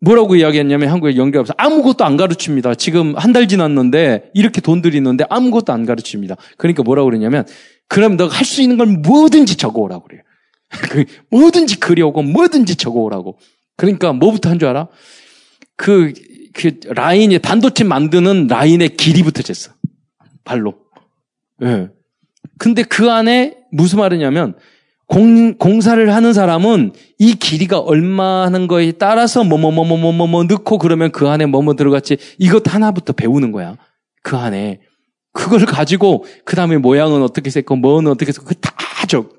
뭐라고 0.00 0.36
이야기했냐면 0.36 0.90
한국에 0.90 1.16
연결해서 1.16 1.54
아무것도 1.56 2.04
안 2.04 2.16
가르칩니다. 2.16 2.74
지금 2.76 3.16
한 3.16 3.32
달 3.32 3.48
지났는데 3.48 4.30
이렇게 4.34 4.60
돈 4.60 4.80
들이는데 4.82 5.24
아무것도 5.28 5.72
안 5.72 5.84
가르칩니다. 5.86 6.36
그러니까 6.56 6.82
뭐라고 6.82 7.06
그러냐면 7.10 7.44
그럼 7.88 8.16
너가 8.16 8.34
할 8.34 8.44
수 8.44 8.62
있는 8.62 8.76
건 8.78 9.02
뭐든지 9.02 9.56
적어오라고 9.56 10.04
그래요. 10.04 10.22
그 10.70 11.04
뭐든지 11.30 11.80
그려오고 11.80 12.22
뭐든지 12.22 12.76
적어오라고. 12.76 13.38
그러니까 13.76 14.12
뭐부터 14.12 14.50
한 14.50 14.58
줄 14.58 14.68
알아? 14.68 14.88
그, 15.76 16.12
그 16.52 16.78
라인이 16.88 17.38
단도체 17.38 17.84
만드는 17.84 18.46
라인의 18.48 18.96
길이부터 18.96 19.42
쟀어. 19.42 19.72
발로. 20.44 20.74
예. 21.62 21.66
네. 21.66 21.88
근데 22.58 22.82
그 22.82 23.10
안에 23.10 23.56
무슨 23.70 23.98
말이냐면 24.00 24.54
공, 25.08 25.54
공사를 25.54 26.14
하는 26.14 26.32
사람은 26.34 26.92
이 27.18 27.34
길이가 27.34 27.78
얼마 27.78 28.44
하는 28.44 28.68
거에 28.68 28.92
따라서 28.92 29.42
뭐뭐뭐뭐뭐뭐 29.42 30.44
넣고 30.44 30.78
그러면 30.78 31.10
그 31.10 31.28
안에 31.28 31.46
뭐뭐 31.46 31.74
들어갔지 31.74 32.18
이것 32.38 32.62
하나부터 32.72 33.14
배우는 33.14 33.50
거야. 33.50 33.76
그 34.22 34.36
안에. 34.36 34.80
그걸 35.32 35.64
가지고 35.64 36.24
그 36.44 36.56
다음에 36.56 36.76
모양은 36.76 37.22
어떻게 37.22 37.48
셌고 37.48 37.76
뭐는 37.76 38.10
어떻게 38.10 38.32
셌고 38.32 38.46
그다 38.46 38.72
적. 39.08 39.32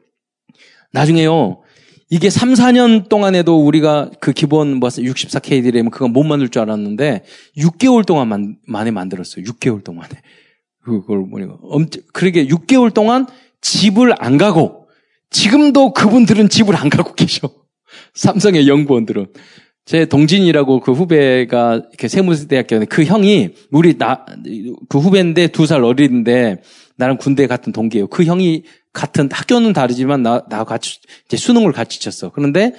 나중에요. 0.91 1.61
이게 2.09 2.31
3, 2.31 2.53
4년 2.53 3.07
동안에도 3.07 3.63
우리가 3.63 4.09
그 4.19 4.31
기본 4.31 4.77
뭐 4.77 4.89
64KD라면 4.89 5.91
그거 5.91 6.07
못 6.07 6.23
만들 6.23 6.49
줄 6.49 6.63
알았는데 6.63 7.23
6개월 7.57 8.03
동안 8.03 8.27
만, 8.27 8.57
만에 8.65 8.89
만들었어요. 8.89 9.45
6개월 9.45 9.83
동안에. 9.83 10.09
그걸 10.83 11.19
뭐냐. 11.19 11.47
엄청, 11.61 12.01
그러게 12.11 12.47
6개월 12.47 12.91
동안 12.91 13.27
집을 13.61 14.15
안 14.17 14.39
가고 14.39 14.78
지금도 15.31 15.93
그분들은 15.93 16.49
집을 16.49 16.75
안 16.75 16.89
가고 16.89 17.13
계셔. 17.13 17.49
삼성의 18.15 18.67
연구원들은. 18.67 19.27
제 19.85 20.05
동진이라고 20.05 20.81
그 20.81 20.91
후배가 20.91 21.81
이렇게 21.89 22.07
세무대학교 22.07 22.85
그 22.85 23.03
형이 23.05 23.49
우리 23.71 23.97
나 23.97 24.23
그 24.87 24.99
후배인데 24.99 25.47
두 25.47 25.65
살 25.65 25.83
어린데 25.83 26.61
나랑 26.97 27.17
군대 27.17 27.47
같은 27.47 27.73
동기예요. 27.73 28.07
그 28.07 28.23
형이 28.23 28.63
같은 28.93 29.29
학교는 29.31 29.73
다르지만 29.73 30.21
나, 30.21 30.43
나 30.49 30.63
같이 30.63 30.99
이제 31.25 31.37
수능을 31.37 31.71
같이 31.71 31.99
쳤어. 32.01 32.31
그런데 32.31 32.73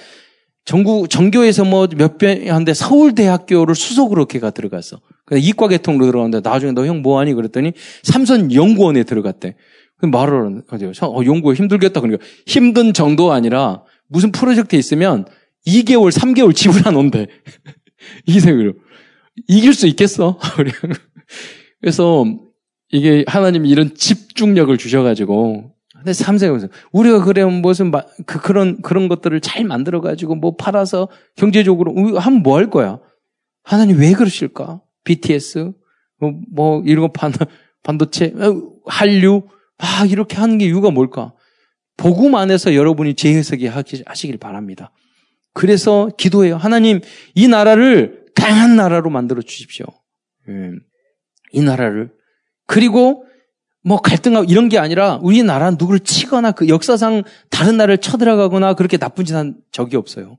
전국 0.63 1.09
전교에서 1.09 1.65
뭐 1.65 1.87
몇배 1.93 2.47
한데 2.49 2.73
서울대학교를 2.73 3.75
수석으로 3.75 4.25
걔가 4.27 4.51
들어갔어. 4.51 5.01
이과 5.33 5.67
계통으로 5.67 6.05
들어갔는데 6.05 6.47
나중에 6.47 6.71
너 6.71 6.85
형 6.85 7.01
뭐하니 7.01 7.33
그랬더니 7.33 7.73
삼선 8.03 8.53
연구원에 8.53 9.03
들어갔대. 9.03 9.55
말을 10.09 10.63
하죠. 10.67 10.91
어, 11.01 11.25
연구가 11.25 11.53
힘들겠다. 11.53 12.01
그러니까 12.01 12.25
힘든 12.45 12.93
정도가 12.93 13.35
아니라 13.35 13.83
무슨 14.07 14.31
프로젝트 14.31 14.75
있으면 14.75 15.25
2개월, 15.67 16.11
3개월 16.11 16.55
집을 16.55 16.87
안 16.87 16.95
온대. 16.95 17.27
이생으로. 18.25 18.73
이길 19.47 19.73
수 19.73 19.87
있겠어? 19.87 20.39
그래서 21.79 22.25
이게 22.89 23.23
하나님이 23.27 23.69
이런 23.69 23.95
집중력을 23.95 24.75
주셔가지고 24.77 25.73
근데 25.93 26.13
삼세가 26.13 26.57
우리가 26.91 27.23
그래면 27.23 27.61
무슨 27.61 27.91
그 28.25 28.41
그런 28.41 28.81
그런 28.81 29.07
것들을 29.07 29.39
잘 29.41 29.63
만들어 29.63 30.01
가지고 30.01 30.35
뭐 30.35 30.55
팔아서 30.55 31.07
경제적으로 31.35 32.17
하면 32.17 32.41
뭐 32.41 32.57
할 32.57 32.69
거야? 32.69 32.99
하나님 33.63 33.99
왜 33.99 34.13
그러실까? 34.13 34.81
BTS 35.03 35.73
뭐, 36.19 36.33
뭐 36.51 36.83
이런 36.85 37.01
거 37.01 37.11
반, 37.11 37.31
반도체 37.83 38.33
어, 38.35 38.61
한류 38.85 39.43
막 39.81 40.11
이렇게 40.11 40.37
하는 40.37 40.57
게 40.57 40.65
이유가 40.65 40.91
뭘까? 40.91 41.33
복음 41.97 42.35
안에서 42.35 42.75
여러분이 42.75 43.15
재해석이 43.15 43.67
하시길 43.67 44.37
바랍니다. 44.37 44.91
그래서 45.53 46.09
기도해요. 46.17 46.55
하나님, 46.57 47.01
이 47.35 47.47
나라를 47.47 48.25
강한 48.35 48.75
나라로 48.75 49.09
만들어 49.09 49.41
주십시오. 49.41 49.85
예. 50.49 50.53
이 51.51 51.61
나라를. 51.61 52.11
그리고 52.67 53.25
뭐 53.83 53.99
갈등하고 53.99 54.45
이런 54.49 54.69
게 54.69 54.77
아니라 54.77 55.19
우리나라는 55.21 55.77
누구를 55.79 55.99
치거나 56.01 56.51
그 56.51 56.67
역사상 56.69 57.23
다른 57.49 57.77
나라를 57.77 57.97
쳐들어가거나 57.97 58.75
그렇게 58.75 58.97
나쁜 58.97 59.25
짓 59.25 59.33
한 59.33 59.55
적이 59.71 59.97
없어요. 59.97 60.37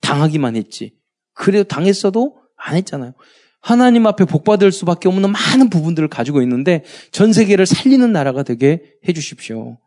당하기만 0.00 0.56
했지. 0.56 0.92
그래도 1.34 1.64
당했어도 1.64 2.36
안 2.56 2.76
했잖아요. 2.76 3.12
하나님 3.60 4.06
앞에 4.06 4.24
복받을 4.24 4.72
수밖에 4.72 5.08
없는 5.08 5.30
많은 5.30 5.70
부분들을 5.70 6.08
가지고 6.08 6.42
있는데 6.42 6.84
전 7.12 7.32
세계를 7.32 7.66
살리는 7.66 8.12
나라가 8.12 8.42
되게 8.42 8.82
해주십시오. 9.06 9.78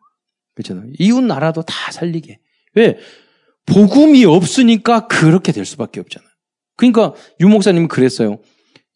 그렇잖아요. 0.56 0.92
이웃 1.00 1.22
나라도 1.22 1.64
다 1.64 1.92
살리게. 1.92 2.40
왜? 2.76 2.98
복음이 3.66 4.26
없으니까 4.26 5.08
그렇게 5.08 5.52
될 5.52 5.66
수밖에 5.66 6.00
없잖아요. 6.00 6.30
그러니까 6.76 7.14
유목사님은 7.40 7.88
그랬어요. 7.88 8.40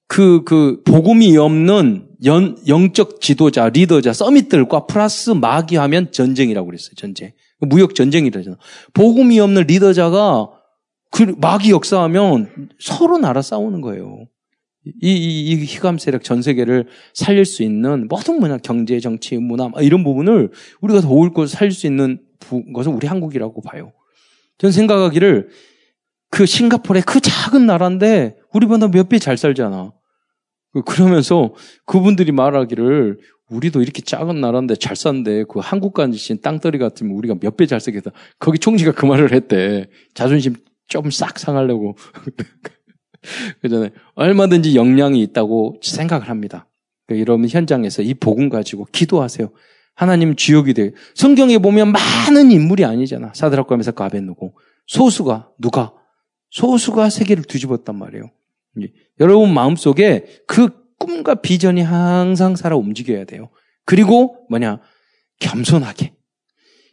그, 0.07 0.43
그, 0.43 0.81
복음이 0.83 1.35
없는 1.37 2.07
연, 2.25 2.57
영적 2.67 3.19
지도자, 3.21 3.69
리더자, 3.69 4.13
서밋들과 4.13 4.85
플러스 4.85 5.31
마귀하면 5.31 6.11
전쟁이라고 6.11 6.65
그랬어요, 6.65 6.95
전쟁. 6.95 7.33
무역 7.59 7.95
전쟁이라잖아. 7.95 8.57
복음이 8.93 9.39
없는 9.39 9.63
리더자가 9.63 10.49
그 11.11 11.35
마귀 11.37 11.71
역사하면 11.71 12.69
서로 12.79 13.17
나라 13.17 13.41
싸우는 13.41 13.81
거예요. 13.81 14.27
이, 15.01 15.11
이, 15.11 15.51
이 15.51 15.55
희감 15.65 15.97
세력 15.97 16.23
전 16.23 16.41
세계를 16.41 16.87
살릴 17.13 17.45
수 17.45 17.63
있는 17.63 18.07
모든 18.07 18.39
문화, 18.39 18.57
경제, 18.57 18.99
정치, 18.99 19.37
문화, 19.37 19.69
이런 19.81 20.03
부분을 20.03 20.51
우리가 20.81 21.01
더 21.01 21.09
옳고 21.09 21.45
살릴 21.47 21.71
수 21.71 21.87
있는 21.87 22.19
부, 22.39 22.63
것은 22.73 22.93
우리 22.93 23.07
한국이라고 23.07 23.61
봐요. 23.61 23.93
저는 24.57 24.71
생각하기를 24.71 25.49
그 26.29 26.45
싱가포르의 26.45 27.03
그 27.03 27.19
작은 27.21 27.65
나라인데 27.65 28.37
우리보다 28.53 28.87
몇 28.89 29.09
배 29.09 29.19
잘 29.19 29.37
살잖아. 29.37 29.93
그러면서 30.85 31.53
그분들이 31.85 32.31
말하기를 32.31 33.19
우리도 33.49 33.81
이렇게 33.81 34.01
작은 34.01 34.41
나라인데 34.41 34.75
잘 34.75 34.95
산데 34.95 35.45
그 35.49 35.59
한국과 35.59 36.11
지신 36.11 36.41
땅덩이 36.41 36.77
같으면 36.77 37.15
우리가 37.15 37.35
몇 37.39 37.55
배 37.57 37.65
잘 37.65 37.79
살겠다. 37.79 38.11
거기 38.39 38.59
총리가 38.59 38.91
그 38.91 39.05
말을 39.05 39.31
했대. 39.33 39.87
자존심 40.13 40.55
좀 40.87 41.09
싹 41.11 41.39
상하려고. 41.39 41.95
그잖아요. 43.61 43.89
얼마든지 44.15 44.75
역량이 44.75 45.21
있다고 45.21 45.79
생각을 45.81 46.29
합니다. 46.29 46.67
여러분 47.09 47.47
현장에서 47.47 48.01
이 48.01 48.13
복음 48.13 48.49
가지고 48.49 48.85
기도하세요. 48.91 49.49
하나님 49.95 50.35
주역이 50.35 50.73
돼. 50.73 50.91
성경에 51.15 51.57
보면 51.57 51.91
많은 51.91 52.51
인물이 52.51 52.85
아니잖아. 52.85 53.31
사드락과 53.33 53.77
메사카 53.77 54.05
아벤누고 54.05 54.53
소수가 54.85 55.49
누가 55.59 55.93
소수가 56.51 57.09
세계를 57.09 57.43
뒤집었단 57.43 57.97
말이에요. 57.97 58.29
여러분 59.19 59.53
마음속에 59.53 60.25
그 60.45 60.69
꿈과 60.99 61.35
비전이 61.35 61.81
항상 61.81 62.55
살아 62.55 62.75
움직여야 62.75 63.25
돼요. 63.25 63.49
그리고 63.85 64.45
뭐냐 64.49 64.81
겸손하게. 65.39 66.13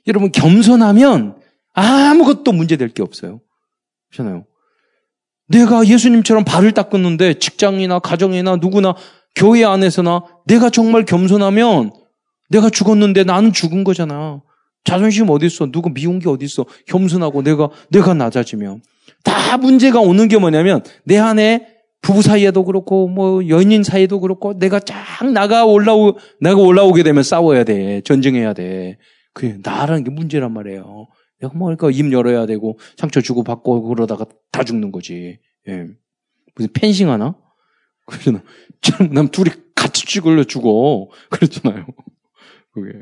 여러분 0.07 0.31
겸손하면 0.33 1.39
아무것도 1.73 2.53
문제될 2.53 2.91
게 2.91 3.03
없어요. 3.03 3.41
그렇잖아요. 4.11 4.47
내가 5.49 5.87
예수님처럼 5.87 6.45
발을 6.45 6.73
닦았는데 6.73 7.35
직장이나 7.35 7.99
가정이나 7.99 8.57
누구나 8.57 8.95
교회 9.35 9.65
안에서나 9.65 10.23
내가 10.47 10.71
정말 10.71 11.05
겸손하면 11.05 11.93
내가 12.51 12.71
죽었는데 12.71 13.25
나는 13.25 13.53
죽은 13.53 13.85
거잖아. 13.85 14.43
자존심 14.85 15.31
어디 15.31 15.47
있어? 15.47 15.71
누가 15.71 15.91
미운 15.91 16.19
게 16.19 16.29
어디 16.29 16.45
있어? 16.45 16.65
겸손하고 16.87 17.43
내가 17.43 17.71
내가 17.91 18.15
낮아지면 18.15 18.83
다 19.23 19.57
문제가 19.57 20.01
오는 20.01 20.29
게 20.29 20.39
뭐냐면 20.39 20.83
내 21.05 21.19
안에 21.19 21.67
부부 22.03 22.21
사이에도 22.21 22.65
그렇고 22.65 23.09
뭐 23.09 23.49
연인 23.49 23.83
사이에도 23.83 24.21
그렇고 24.21 24.59
내가 24.59 24.79
쫙 24.79 25.27
나가 25.33 25.65
올라오 25.65 26.19
내가 26.41 26.57
올라오게 26.61 27.03
되면 27.03 27.23
싸워야 27.23 27.65
돼 27.65 28.03
전쟁해야 28.03 28.53
돼. 28.53 28.99
그게 29.33 29.57
나라는 29.63 30.05
게 30.05 30.11
문제란 30.11 30.53
말이에요. 30.53 31.09
뭐 31.55 31.75
그러니까 31.75 31.91
입 31.91 32.13
열어야 32.13 32.47
되고 32.47 32.79
상처 32.97 33.21
주고 33.21 33.43
받고 33.45 33.83
그러다가 33.83 34.27
다 34.51 34.65
죽는 34.65 34.93
거지. 34.93 35.39
예. 35.69 35.87
무슨 36.55 36.73
펜싱 36.73 37.11
하나? 37.11 37.35
그러잖아. 38.07 38.43
남 39.13 39.29
둘이 39.29 39.51
같이 39.75 40.07
죽을려 40.07 40.45
죽어. 40.45 41.09
그랬잖아요. 41.31 41.87
그게. 42.73 43.01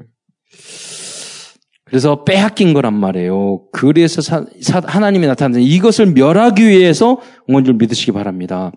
그래서 1.85 2.24
빼앗긴 2.24 2.72
거란 2.72 2.94
말이에요. 2.94 3.66
그래서 3.70 4.22
사, 4.22 4.46
사, 4.62 4.81
하나님이 4.85 5.26
나타나는 5.26 5.61
이것을 5.61 6.07
멸하기 6.07 6.66
위해서 6.66 7.20
온 7.48 7.64
줄 7.64 7.74
믿으시기 7.74 8.12
바랍니다. 8.12 8.72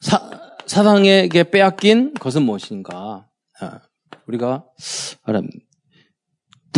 사, 0.00 0.30
사당에게 0.66 1.50
빼앗긴 1.50 2.14
것은 2.14 2.42
무엇인가? 2.42 3.26
아, 3.60 3.80
우리가 4.26 4.64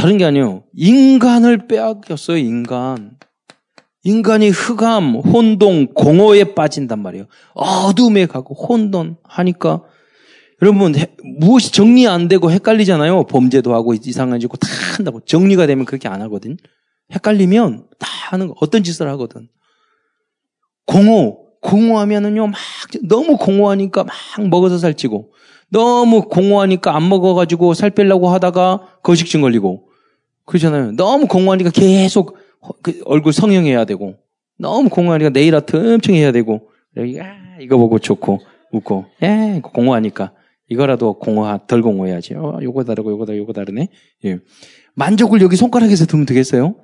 다른 0.00 0.16
게 0.16 0.24
아니에요. 0.24 0.62
인간을 0.74 1.68
빼앗겼어요, 1.68 2.38
인간. 2.38 3.18
인간이 4.02 4.48
흑암, 4.48 5.16
혼동, 5.16 5.88
공허에 5.88 6.54
빠진단 6.54 7.00
말이에요. 7.00 7.26
어둠에 7.52 8.24
가고 8.24 8.54
혼돈하니까 8.54 9.82
여러분 10.62 10.94
무엇이 11.38 11.70
정리 11.70 12.08
안 12.08 12.28
되고 12.28 12.50
헷갈리잖아요. 12.50 13.24
범죄도 13.26 13.74
하고 13.74 13.92
이상해지고 13.92 14.56
다 14.56 14.68
한다고 14.96 15.20
정리가 15.20 15.66
되면 15.66 15.84
그렇게 15.84 16.08
안 16.08 16.22
하거든. 16.22 16.56
헷갈리면 17.12 17.84
다 17.98 18.08
하는 18.30 18.48
거 18.48 18.54
어떤 18.62 18.82
짓을 18.82 19.06
하거든. 19.06 19.48
공허, 20.86 21.36
공허하면은요, 21.60 22.46
막, 22.46 22.58
너무 23.02 23.36
공허하니까 23.36 24.04
막 24.04 24.14
먹어서 24.48 24.78
살찌고, 24.78 25.34
너무 25.68 26.22
공허하니까 26.22 26.96
안 26.96 27.06
먹어가지고 27.10 27.74
살 27.74 27.90
빼려고 27.90 28.30
하다가 28.30 29.00
거식증 29.02 29.42
걸리고, 29.42 29.89
그러잖아요. 30.50 30.92
너무 30.92 31.28
공허하니까 31.28 31.70
계속 31.70 32.36
그 32.82 33.00
얼굴 33.04 33.32
성형해야 33.32 33.84
되고, 33.84 34.16
너무 34.58 34.88
공허하니까 34.88 35.30
네일 35.30 35.54
아트 35.54 35.76
엄청 35.76 36.16
해야 36.16 36.32
되고, 36.32 36.68
야, 37.16 37.56
이거 37.60 37.78
보고 37.78 38.00
좋고, 38.00 38.40
웃고, 38.72 39.06
예, 39.22 39.60
공허하니까. 39.62 40.32
이거라도 40.68 41.18
공허, 41.18 41.56
덜 41.68 41.82
공허해야지. 41.82 42.34
어, 42.34 42.58
요거 42.62 42.84
다르고, 42.84 43.12
요거 43.12 43.26
다르고, 43.26 43.42
요거 43.42 43.52
다르네. 43.52 43.88
예. 44.24 44.38
만족을 44.94 45.40
여기 45.40 45.56
손가락에서 45.56 46.06
두면 46.06 46.26
되겠어요? 46.26 46.74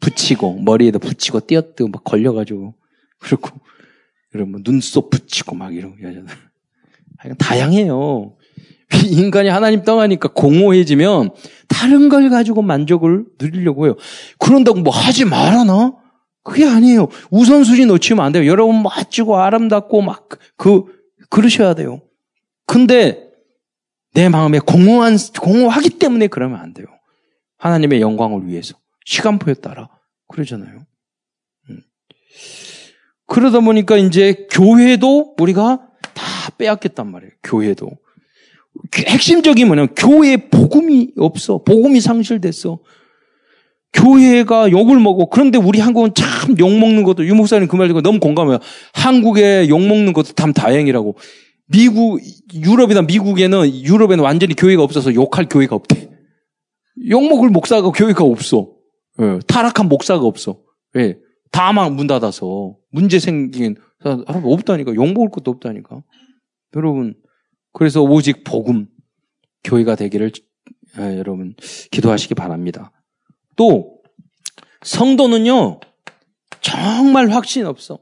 붙이고, 0.00 0.54
머리에다 0.60 0.98
붙이고, 0.98 1.40
띄어뜨고, 1.40 1.88
막 1.88 2.02
걸려가지고, 2.04 2.74
그렇고, 3.18 3.60
여러분, 4.34 4.62
눈썹 4.64 5.10
붙이고, 5.10 5.54
막 5.54 5.74
이러고, 5.74 5.96
여자들. 6.02 6.26
다양해요. 7.38 8.36
인간이 9.06 9.48
하나님 9.48 9.82
떠나니까 9.82 10.28
공허해지면 10.32 11.30
다른 11.68 12.08
걸 12.08 12.30
가지고 12.30 12.62
만족을 12.62 13.24
누리려고 13.40 13.86
해요. 13.86 13.96
그런다고 14.38 14.80
뭐 14.80 14.92
하지 14.92 15.24
말아나? 15.24 15.94
그게 16.44 16.66
아니에요. 16.66 17.08
우선순위 17.30 17.86
놓치면 17.86 18.24
안 18.24 18.32
돼요. 18.32 18.46
여러분 18.46 18.82
멋지고 18.82 19.38
아름답고 19.38 20.02
막 20.02 20.28
그, 20.56 20.84
그러셔야 21.30 21.74
돼요. 21.74 22.02
근데 22.66 23.30
내 24.14 24.28
마음에 24.28 24.58
공허한, 24.58 25.16
공허하기 25.40 25.90
때문에 25.98 26.26
그러면 26.26 26.60
안 26.60 26.74
돼요. 26.74 26.86
하나님의 27.58 28.00
영광을 28.00 28.46
위해서. 28.46 28.74
시간표에 29.04 29.54
따라. 29.54 29.88
그러잖아요. 30.28 30.84
음. 31.70 31.80
그러다 33.26 33.60
보니까 33.60 33.96
이제 33.96 34.46
교회도 34.50 35.36
우리가 35.38 35.88
다 36.14 36.50
빼앗겼단 36.58 37.10
말이에요. 37.10 37.32
교회도. 37.42 37.90
핵심적인 38.94 39.66
뭐냐면 39.66 39.94
교회에 39.94 40.48
복음이 40.48 41.12
없어. 41.18 41.62
복음이 41.62 42.00
상실됐어. 42.00 42.78
교회가 43.92 44.70
욕을 44.70 44.98
먹고 44.98 45.28
그런데 45.28 45.58
우리 45.58 45.78
한국은 45.78 46.14
참 46.14 46.58
욕 46.58 46.70
먹는 46.78 47.02
것도 47.04 47.26
유 47.26 47.34
목사님 47.34 47.68
그말 47.68 47.88
듣고 47.88 48.00
너무 48.00 48.18
공감해요. 48.18 48.58
한국에 48.94 49.68
욕 49.68 49.80
먹는 49.80 50.12
것도 50.12 50.32
참 50.32 50.52
다행이라고. 50.52 51.16
미국 51.66 52.20
유럽이나 52.54 53.02
미국에는 53.02 53.68
유럽에는 53.84 54.24
완전히 54.24 54.54
교회가 54.54 54.82
없어서 54.82 55.14
욕할 55.14 55.46
교회가 55.48 55.76
없대. 55.76 56.10
욕 57.08 57.22
먹을 57.28 57.48
목사가 57.50 57.90
교회가 57.90 58.24
없어. 58.24 58.70
예, 59.20 59.38
타락한 59.46 59.88
목사가 59.88 60.24
없어. 60.24 60.58
예, 60.96 61.16
다막 61.50 61.94
문 61.94 62.06
닫아서 62.06 62.74
문제 62.90 63.18
생긴 63.18 63.76
사람 64.02 64.24
없다니까 64.44 64.94
욕 64.94 65.06
먹을 65.12 65.30
것도 65.30 65.50
없다니까. 65.50 66.02
여러분 66.76 67.14
그래서 67.72 68.02
오직 68.02 68.44
복음 68.44 68.86
교회가 69.64 69.96
되기를 69.96 70.32
예, 70.98 71.18
여러분 71.18 71.54
기도하시기 71.90 72.34
바랍니다. 72.34 72.92
또 73.56 73.98
성도는요 74.82 75.80
정말 76.60 77.30
확신 77.30 77.66
없어. 77.66 77.98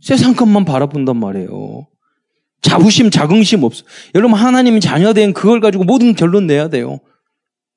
세상 0.00 0.34
것만 0.34 0.64
바라본단 0.64 1.16
말이에요. 1.16 1.86
자부심, 2.62 3.10
자긍심 3.10 3.64
없어. 3.64 3.84
여러분 4.14 4.38
하나님 4.38 4.80
자녀된 4.80 5.32
그걸 5.32 5.60
가지고 5.60 5.84
모든 5.84 6.14
결론 6.14 6.46
내야 6.46 6.68
돼요. 6.68 7.00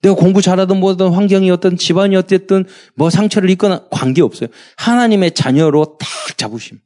내가 0.02 0.15
공부 0.15 0.41
잘하든 0.41 0.80
뭐든 0.80 1.12
환경이었든 1.12 1.78
집안이 1.78 2.15
었든 2.17 2.65
뭐 2.95 3.10
상처를 3.10 3.49
입거나 3.49 3.88
관계 3.89 4.21
없어요. 4.21 4.49
하나님의 4.78 5.32
자녀로 5.32 5.97
딱 5.97 6.38
자부심. 6.38 6.80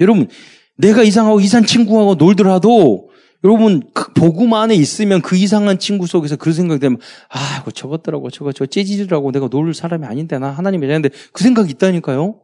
여러분 0.00 0.28
내가 0.76 1.02
이상하고 1.02 1.40
이상 1.40 1.64
친구하고 1.64 2.16
놀더라도 2.16 3.09
여러분 3.44 3.82
그 3.94 4.12
복음 4.12 4.52
안에 4.54 4.74
있으면 4.74 5.22
그 5.22 5.36
이상한 5.36 5.78
친구 5.78 6.06
속에서 6.06 6.36
그 6.36 6.52
생각이 6.52 6.80
되면 6.80 6.98
아, 7.28 7.62
그 7.64 7.72
저것더라고 7.72 8.30
저거 8.30 8.52
저 8.52 8.66
찌질이라고 8.66 9.32
내가 9.32 9.48
놀 9.48 9.72
사람이 9.72 10.06
아닌데 10.06 10.38
나 10.38 10.50
하나님이 10.50 10.86
되는데 10.86 11.08
그 11.32 11.42
생각이 11.42 11.70
있다니까요. 11.70 12.40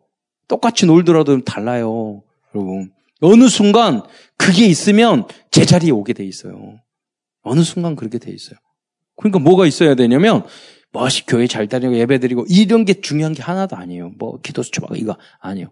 똑같이 0.48 0.86
놀더라도 0.86 1.44
달라요. 1.44 2.22
여러분 2.54 2.90
어느 3.20 3.48
순간 3.48 4.02
그게 4.36 4.66
있으면 4.66 5.26
제자리에 5.50 5.90
오게 5.90 6.12
돼 6.12 6.24
있어요. 6.24 6.80
어느 7.42 7.62
순간 7.62 7.94
그렇게 7.96 8.18
돼 8.18 8.32
있어요. 8.32 8.56
그러니까 9.16 9.38
뭐가 9.38 9.66
있어야 9.66 9.94
되냐면 9.94 10.44
멋이 10.92 11.22
교회 11.26 11.46
잘 11.46 11.66
다니고 11.66 11.96
예배 11.96 12.20
드리고 12.20 12.46
이런 12.48 12.84
게 12.84 13.00
중요한 13.00 13.34
게 13.34 13.42
하나도 13.42 13.76
아니에요. 13.76 14.12
뭐 14.18 14.38
기도 14.40 14.62
수초하고 14.62 14.96
이거 14.96 15.16
아니에요. 15.40 15.68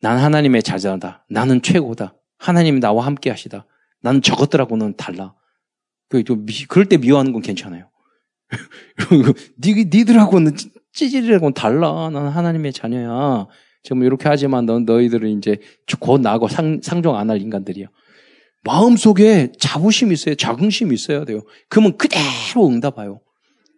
난 0.00 0.18
하나님의 0.18 0.62
자자다. 0.62 1.26
나는 1.28 1.62
최고다. 1.62 2.14
하나님이 2.38 2.80
나와 2.80 3.06
함께 3.06 3.30
하시다. 3.30 3.66
나는 4.02 4.20
저것들하고는 4.22 4.96
달라. 4.96 5.34
그, 6.08 6.22
그럴 6.68 6.86
때 6.86 6.98
미워하는 6.98 7.32
건 7.32 7.40
괜찮아요. 7.42 7.88
니, 9.62 9.74
니들하고는 9.86 10.56
찌질이라고는 10.92 11.54
달라. 11.54 12.10
나는 12.10 12.28
하나님의 12.28 12.72
자녀야. 12.72 13.46
지금 13.82 14.02
이렇게 14.04 14.28
하지만 14.28 14.66
넌 14.66 14.84
너희들은 14.84 15.38
이제 15.38 15.58
곧 15.98 16.20
나하고 16.20 16.48
상, 16.48 16.80
상종 16.82 17.16
안 17.16 17.30
할 17.30 17.40
인간들이야. 17.40 17.86
마음속에 18.64 19.50
자부심이 19.58 20.12
있어요. 20.12 20.34
자긍심이 20.36 20.94
있어야 20.94 21.24
돼요. 21.24 21.40
그러면 21.68 21.96
그대로 21.96 22.68
응답해요. 22.68 23.20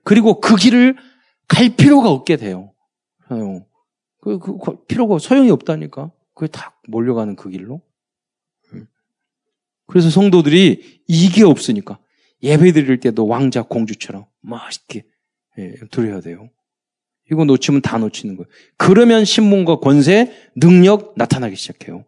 그리고 0.03 0.41
그 0.41 0.57
길을 0.57 0.97
갈 1.49 1.75
필요가 1.77 2.11
없게 2.11 2.37
돼요. 2.37 2.73
그, 4.21 4.39
그, 4.39 4.59
그 4.59 4.85
필요가 4.87 5.19
소용이 5.19 5.51
없다니까. 5.51 6.11
그게 6.35 6.51
다 6.51 6.79
몰려가는 6.89 7.37
그 7.37 7.49
길로. 7.49 7.81
그래서 9.87 10.11
성도들이 10.11 11.03
이게 11.07 11.45
없으니까 11.45 11.99
예배 12.43 12.73
드릴 12.73 13.01
때도 13.01 13.27
왕자 13.27 13.63
공주처럼 13.63 14.27
멋있게 14.41 15.05
예, 15.59 15.75
드려야 15.91 16.21
돼요. 16.21 16.51
이거 17.31 17.45
놓치면 17.45 17.81
다 17.81 17.99
놓치는 17.99 18.37
거예요. 18.37 18.47
그러면 18.77 19.25
신문과 19.25 19.77
권세, 19.77 20.33
능력 20.55 21.15
나타나기 21.17 21.57
시작해요. 21.57 22.05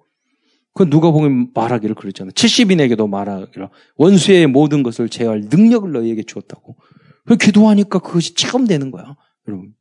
그 0.74 0.90
누가 0.90 1.10
보면 1.10 1.52
말하기를 1.54 1.94
그랬잖아요. 1.94 2.32
70인에게도 2.32 3.08
말하기를 3.08 3.68
원수의 3.96 4.46
모든 4.46 4.82
것을 4.82 5.08
제어할 5.08 5.40
능력을 5.48 5.90
너희에게 5.90 6.22
주었다고. 6.22 6.76
그 7.24 7.36
기도하니까 7.36 7.98
그것이 8.00 8.34
체험되는 8.34 8.90
거야. 8.90 9.16
여러분. 9.48 9.74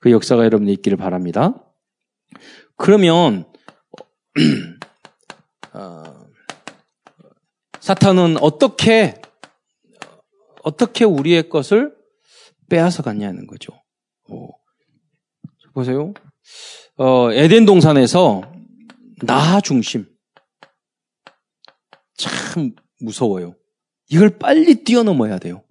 그 0.00 0.10
역사가 0.10 0.44
여러분이 0.44 0.72
있기를 0.72 0.98
바랍니다. 0.98 1.64
그러면 2.76 3.44
어, 5.74 6.02
사탄은 7.82 8.36
어떻게 8.40 9.20
어떻게 10.62 11.04
우리의 11.04 11.48
것을 11.48 11.94
빼앗아 12.70 13.02
갔냐는 13.02 13.46
거죠. 13.46 13.72
어, 14.30 14.48
보세요. 15.74 16.14
어, 16.96 17.32
에덴 17.32 17.66
동산에서 17.66 18.42
나 19.22 19.60
중심 19.60 20.06
참 22.16 22.74
무서워요. 23.00 23.54
이걸 24.08 24.38
빨리 24.38 24.84
뛰어넘어야 24.84 25.38
돼요. 25.38 25.62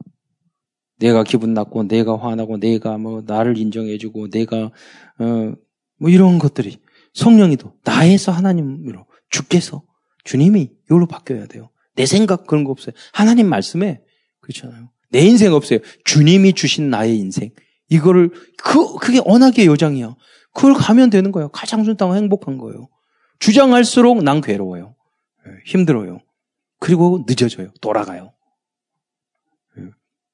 내가 0.98 1.24
기분 1.24 1.54
나고, 1.54 1.88
내가 1.88 2.18
화나고, 2.18 2.58
내가 2.58 2.98
뭐 2.98 3.24
나를 3.26 3.58
인정해주고, 3.58 4.30
내가 4.30 4.72
어 5.20 5.72
뭐 6.02 6.10
이런 6.10 6.40
것들이 6.40 6.80
성령이도 7.14 7.78
나에서 7.84 8.32
하나님으로 8.32 9.06
주께서 9.30 9.84
주님이 10.24 10.72
이걸로 10.86 11.06
바뀌어야 11.06 11.46
돼요. 11.46 11.70
내 11.96 12.06
생각 12.06 12.48
그런 12.48 12.64
거 12.64 12.72
없어요. 12.72 12.94
하나님 13.14 13.48
말씀에 13.48 14.02
그렇잖아요. 14.40 14.90
내 15.10 15.20
인생 15.22 15.54
없어요. 15.54 15.80
주님이 16.06 16.54
주신 16.54 16.90
나의 16.90 17.18
인생. 17.18 17.52
이거를 17.90 18.32
그 18.58 18.96
그게 18.96 19.20
언하의 19.26 19.66
요장이야. 19.66 20.16
그걸 20.54 20.74
가면 20.74 21.10
되는 21.10 21.32
거예요. 21.32 21.50
가장 21.50 21.84
순탄하고 21.84 22.18
행복한 22.18 22.58
거예요. 22.58 22.90
주장할수록 23.40 24.24
난 24.24 24.42
괴로워요. 24.42 24.96
예, 25.48 25.52
힘들어요. 25.66 26.22
그리고 26.80 27.26
늦어져요. 27.28 27.72
돌아가요. 27.82 28.34
예, 29.78 29.84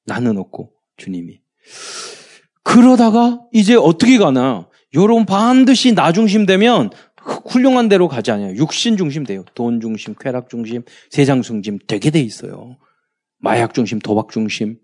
나는 0.04 0.38
없고 0.38 0.72
주님이. 0.96 1.40
그러다가 2.62 3.40
이제 3.52 3.74
어떻게 3.74 4.18
가나? 4.18 4.68
여러분 4.94 5.26
반드시 5.26 5.94
나 5.94 6.12
중심 6.12 6.46
되면 6.46 6.90
훌륭한 7.22 7.88
대로 7.88 8.08
가지 8.08 8.30
않아요. 8.30 8.54
육신 8.56 8.96
중심 8.96 9.24
돼요. 9.24 9.44
돈 9.54 9.80
중심, 9.80 10.14
쾌락 10.18 10.48
중심, 10.50 10.82
세상 11.10 11.42
중심 11.42 11.78
되게 11.86 12.10
돼 12.10 12.20
있어요. 12.20 12.76
마약 13.38 13.74
중심, 13.74 13.98
도박 13.98 14.30
중심, 14.30 14.78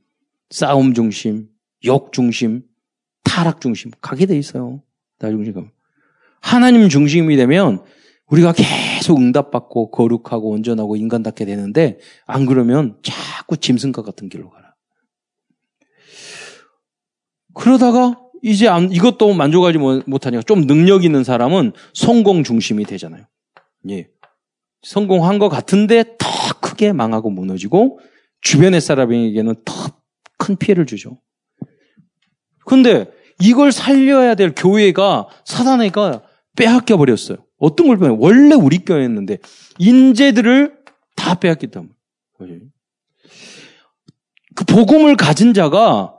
싸움 0.51 0.95
중심, 0.95 1.49
욕 1.85 2.13
중심, 2.13 2.63
타락 3.25 3.61
중심 3.61 3.91
가게 4.01 4.27
돼 4.27 4.39
있어요. 4.39 4.83
나 5.19 5.31
중심. 5.31 5.71
하나님 6.41 6.89
중심이 6.89 7.37
되면 7.37 7.83
우리가 8.27 8.53
계속 8.53 9.19
응답받고 9.19 9.91
거룩하고 9.91 10.51
온전하고 10.51 10.97
인간답게 10.97 11.45
되는데 11.45 11.99
안 12.27 12.47
그러면 12.47 12.99
자꾸 13.03 13.57
짐승과 13.57 14.03
같은 14.03 14.29
길로 14.29 14.51
가라. 14.51 14.75
그러다가 17.55 18.24
이제 18.45 18.69
안, 18.69 18.93
이것도 18.93 19.33
만족하지 19.33 19.79
못하니까 19.79 20.43
좀 20.43 20.67
능력 20.67 21.05
있는 21.05 21.25
사람은 21.25 21.73
성공 21.95 22.45
중심이 22.45 22.85
되잖아요. 22.85 23.25
예. 23.91 24.09
성공한 24.83 25.39
것 25.39 25.49
같은데 25.49 26.05
더 26.19 26.29
크게 26.61 26.93
망하고 26.93 27.31
무너지고 27.31 27.99
주변의 28.43 28.81
사람에게는 28.81 29.55
더 29.65 30.05
큰 30.45 30.57
피해를 30.57 30.87
주죠. 30.87 31.21
근데 32.67 33.11
이걸 33.41 33.73
살려야 33.73 34.35
될 34.35 34.53
교회가 34.55 35.29
사단애가 35.45 36.23
빼앗겨 36.57 36.97
버렸어요. 36.97 37.39
어떤 37.59 37.89
걸 37.89 37.99
빼앗겨? 37.99 38.17
원래 38.21 38.55
우리 38.55 38.79
교회였는데 38.79 39.39
인재들을 39.79 40.79
다 41.17 41.35
빼앗기 41.35 41.69
때문에. 41.69 41.93
그 44.55 44.65
복음을 44.67 45.17
가진 45.17 45.55
자가 45.55 46.15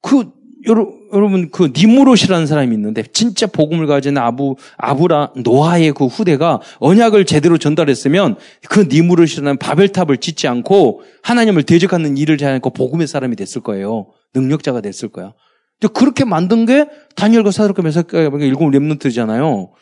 그 0.00 0.32
여러 0.66 0.88
분 1.20 1.50
그 1.50 1.72
니무롯이라는 1.76 2.46
사람이 2.46 2.74
있는데 2.74 3.02
진짜 3.12 3.46
복음을 3.46 3.86
가진 3.86 4.18
아부 4.18 4.56
아브라 4.76 5.32
노아의 5.36 5.92
그 5.92 6.06
후대가 6.06 6.60
언약을 6.78 7.24
제대로 7.24 7.58
전달했으면 7.58 8.36
그 8.68 8.88
니무롯이라는 8.90 9.58
바벨탑을 9.58 10.18
짓지 10.18 10.48
않고 10.48 11.02
하나님을 11.22 11.62
대적하는 11.62 12.16
일을 12.16 12.34
하지 12.34 12.46
않고 12.46 12.70
복음의 12.70 13.06
사람이 13.06 13.36
됐을 13.36 13.62
거예요. 13.62 14.06
능력자가 14.34 14.80
됐을 14.80 15.08
거야. 15.08 15.32
근데 15.80 15.92
그렇게 15.92 16.24
만든 16.24 16.66
게 16.66 16.86
다니엘과 17.16 17.50
사드락과 17.50 17.82
메사가 17.82 18.30
일곱 18.40 18.70
렘넌트잖아요. 18.70 19.72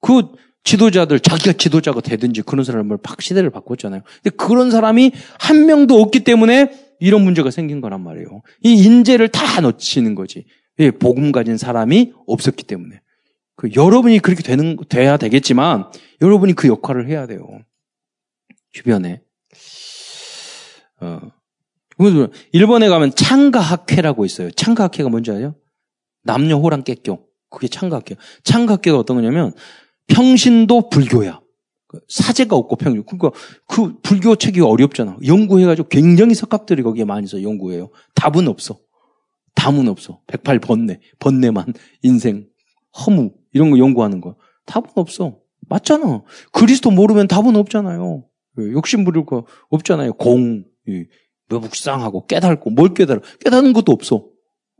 그 0.00 0.22
지도자들 0.64 1.20
자기가 1.20 1.52
지도자가 1.52 2.00
되든지 2.00 2.42
그런 2.42 2.64
사람을 2.64 2.98
박 3.02 3.20
시대를 3.20 3.50
바꿨잖아요. 3.50 4.02
근데 4.22 4.36
그런 4.36 4.70
사람이 4.70 5.12
한 5.38 5.66
명도 5.66 6.00
없기 6.00 6.20
때문에 6.24 6.70
이런 7.00 7.22
문제가 7.22 7.50
생긴 7.50 7.80
거란 7.80 8.02
말이에요. 8.02 8.42
이 8.62 8.84
인재를 8.84 9.28
다 9.28 9.60
놓치는 9.60 10.14
거지. 10.14 10.46
예, 10.80 10.90
복음 10.90 11.32
가진 11.32 11.56
사람이 11.56 12.12
없었기 12.26 12.64
때문에. 12.64 13.00
그 13.56 13.70
여러분이 13.74 14.18
그렇게 14.18 14.42
되는 14.42 14.76
돼야 14.88 15.16
되겠지만 15.16 15.90
여러분이 16.20 16.54
그 16.54 16.68
역할을 16.68 17.08
해야 17.08 17.26
돼요. 17.26 17.46
주변에. 18.72 19.22
어. 21.00 21.20
일본에 22.52 22.88
가면 22.88 23.14
창가학회라고 23.14 24.24
있어요. 24.24 24.50
창가학회가 24.50 25.08
뭔지 25.08 25.30
아세요? 25.30 25.54
남녀 26.24 26.56
호랑 26.56 26.82
깨껴. 26.82 27.20
그게 27.50 27.68
창가학회. 27.68 28.16
창가학회가 28.42 28.98
어떤 28.98 29.16
거냐면 29.16 29.52
평신도 30.08 30.88
불교야. 30.88 31.40
그 31.86 32.00
사제가 32.08 32.56
없고 32.56 32.76
평균. 32.76 33.04
그러니까 33.04 33.30
그 33.68 34.00
불교 34.00 34.34
책이 34.34 34.60
어렵잖아. 34.60 35.16
연구해가지고 35.24 35.88
굉장히 35.88 36.34
석학들이 36.34 36.82
거기에 36.82 37.04
많이 37.04 37.26
있어 37.26 37.40
연구해요. 37.42 37.90
답은 38.14 38.48
없어. 38.48 38.80
답은 39.54 39.88
없어. 39.88 40.20
108 40.26 40.58
번뇌, 40.60 41.00
번뇌만, 41.18 41.72
인생, 42.02 42.46
허무 42.98 43.32
이런 43.52 43.70
거 43.70 43.78
연구하는 43.78 44.20
거야. 44.20 44.34
답은 44.66 44.90
없어. 44.96 45.38
맞잖아. 45.68 46.22
그리스도 46.52 46.90
모르면 46.90 47.28
답은 47.28 47.56
없잖아요. 47.56 48.24
예, 48.60 48.72
욕심 48.72 49.04
부릴 49.04 49.24
거 49.24 49.46
없잖아요. 49.70 50.14
공, 50.14 50.64
묵상하고 51.48 52.26
깨달고 52.26 52.70
뭘 52.70 52.94
깨달아? 52.94 53.20
깨닫는 53.40 53.72
것도 53.72 53.92
없어. 53.92 54.26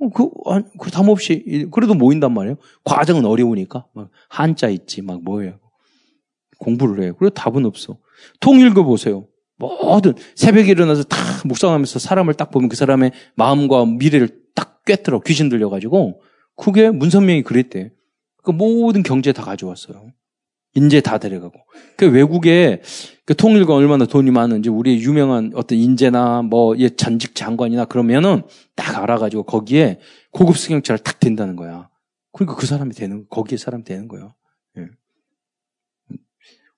어, 0.00 0.08
그, 0.10 0.30
그답 0.78 1.08
없이 1.08 1.68
그래도 1.70 1.94
모인단 1.94 2.32
말이에요. 2.32 2.56
과정은 2.84 3.24
어려우니까 3.24 3.86
막 3.94 4.10
한자 4.28 4.68
있지 4.68 5.02
막 5.02 5.22
뭐예요. 5.22 5.58
공부를 6.58 7.02
해요. 7.04 7.14
그래도 7.18 7.34
답은 7.34 7.64
없어. 7.64 7.98
통 8.40 8.60
읽어보세요. 8.60 9.26
뭐든 9.56 10.14
새벽에 10.34 10.70
일어나서 10.70 11.04
다 11.04 11.16
묵상하면서 11.44 11.98
사람을 11.98 12.34
딱 12.34 12.50
보면 12.50 12.68
그 12.68 12.76
사람의 12.76 13.12
마음과 13.36 13.86
미래를 13.86 14.28
딱 14.28 14.43
꿰뚫어 14.86 15.20
귀신 15.20 15.48
들려가지고 15.48 16.22
그게 16.56 16.90
문선명이 16.90 17.42
그랬대. 17.42 17.90
그 18.42 18.50
모든 18.50 19.02
경제 19.02 19.32
다 19.32 19.42
가져왔어요. 19.42 20.12
인재 20.74 21.00
다 21.00 21.18
데려가고. 21.18 21.54
그 21.96 22.10
외국에 22.10 22.82
그 23.24 23.34
통일가 23.34 23.74
얼마나 23.74 24.06
돈이 24.06 24.30
많은지 24.30 24.68
우리 24.68 25.00
유명한 25.00 25.52
어떤 25.54 25.78
인재나 25.78 26.42
뭐 26.42 26.74
전직 26.96 27.34
장관이나 27.34 27.86
그러면은 27.86 28.42
딱 28.74 29.02
알아가지고 29.02 29.44
거기에 29.44 30.00
고급 30.30 30.58
승용차를 30.58 30.98
탁 30.98 31.20
댄다는 31.20 31.56
거야. 31.56 31.88
그러니까 32.32 32.56
그 32.56 32.66
사람이 32.66 32.92
되는 32.94 33.24
거기에 33.30 33.56
사람이 33.56 33.84
되는 33.84 34.08
거예요. 34.08 34.34
예. 34.78 34.88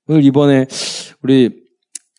오늘 0.07 0.25
이번에 0.25 0.67
우리 1.23 1.65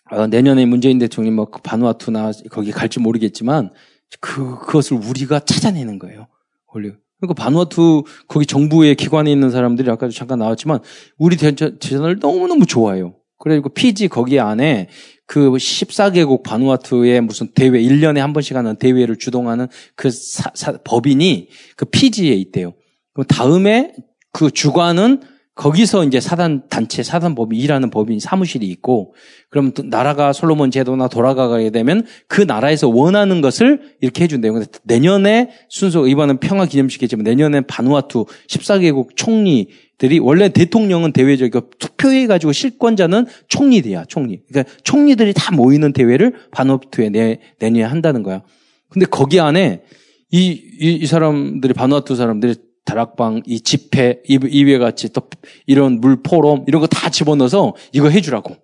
어, 0.09 0.25
내년에 0.25 0.65
문재인 0.65 0.99
대통령이 0.99 1.35
뭐그 1.35 1.61
바누아투나 1.61 2.31
거기 2.49 2.71
갈지 2.71 2.99
모르겠지만 2.99 3.71
그 4.19 4.59
그것을 4.59 4.97
우리가 4.97 5.39
찾아내는 5.39 5.99
거예요. 5.99 6.27
원래 6.73 6.91
그러니까 7.19 7.43
바누아투 7.43 8.03
거기 8.27 8.45
정부의 8.45 8.95
기관에 8.95 9.31
있는 9.31 9.49
사람들이 9.49 9.89
아까도 9.89 10.11
잠깐 10.11 10.39
나왔지만 10.39 10.79
우리 11.17 11.35
대전을 11.35 12.19
너무너무 12.19 12.65
좋아해요. 12.65 13.15
그리고 13.39 13.69
피지 13.69 14.07
거기 14.07 14.39
안에 14.39 14.89
그 15.25 15.51
14개국 15.51 16.43
바누아투의 16.43 17.21
무슨 17.21 17.47
대회 17.53 17.69
1년에 17.69 18.17
한 18.17 18.33
번씩 18.33 18.55
하는 18.55 18.75
대회를 18.77 19.17
주동하는 19.17 19.67
그 19.95 20.09
사, 20.09 20.51
사, 20.55 20.77
법인이 20.83 21.49
그 21.75 21.85
피지에 21.85 22.33
있대요. 22.33 22.73
그 23.13 23.23
다음에 23.25 23.93
그 24.31 24.51
주관은 24.51 25.21
거기서 25.57 26.05
이제 26.05 26.19
사단 26.19 26.69
단체 26.69 27.01
사단법이 27.01 27.57
일하는 27.57 27.89
법인 27.89 28.19
사무실이 28.19 28.67
있고 28.67 29.15
그럼 29.49 29.71
나라가 29.85 30.31
솔로몬 30.31 30.69
제도나 30.69 31.07
돌아가게 31.07 31.71
되면 31.71 32.05
그 32.27 32.41
나라에서 32.41 32.87
원하는 32.87 33.41
것을 33.41 33.81
이렇게 33.99 34.23
해준대요. 34.23 34.53
근데 34.53 34.67
내년에 34.83 35.49
순서 35.67 36.07
이번은 36.07 36.39
평화 36.39 36.67
기념식이지만 36.67 37.23
내년에 37.23 37.61
바누아투 37.61 38.25
14개국 38.47 39.15
총리들이 39.15 40.19
원래 40.19 40.49
대통령은 40.49 41.11
대외적이고 41.11 41.71
투표해 41.79 42.27
가지고 42.27 42.51
실권자는 42.51 43.25
총리들이야 43.47 44.05
총리. 44.05 44.41
그러니까 44.47 44.71
총리들이 44.83 45.33
다 45.33 45.55
모이는 45.55 45.91
대회를 45.91 46.33
바누아투에 46.51 47.09
내 47.09 47.39
내년에 47.59 47.83
한다는 47.83 48.21
거야. 48.21 48.43
근데 48.89 49.07
거기 49.07 49.39
안에 49.39 49.81
이, 50.29 50.49
이, 50.79 50.93
이 51.01 51.05
사람들이 51.07 51.73
바누아투 51.73 52.15
사람들이 52.15 52.55
다락방, 52.87 53.43
이 53.45 53.59
집회, 53.59 54.21
이외 54.25 54.77
같이 54.77 55.11
또 55.11 55.21
이런 55.67 55.99
물 55.99 56.23
포럼 56.23 56.63
이런 56.67 56.81
거 56.81 56.87
다 56.87 57.09
집어넣어서 57.09 57.75
이거 57.93 58.09
해주라고. 58.09 58.55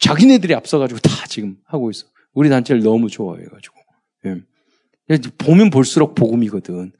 자기네들이 0.00 0.52
앞서가지고 0.54 1.00
다 1.00 1.10
지금 1.28 1.56
하고 1.64 1.90
있어. 1.90 2.06
우리 2.34 2.50
단체를 2.50 2.82
너무 2.82 3.08
좋아해가지고. 3.08 3.74
예. 4.26 5.18
보면 5.38 5.70
볼수록 5.70 6.14
복음이거든. 6.16 6.92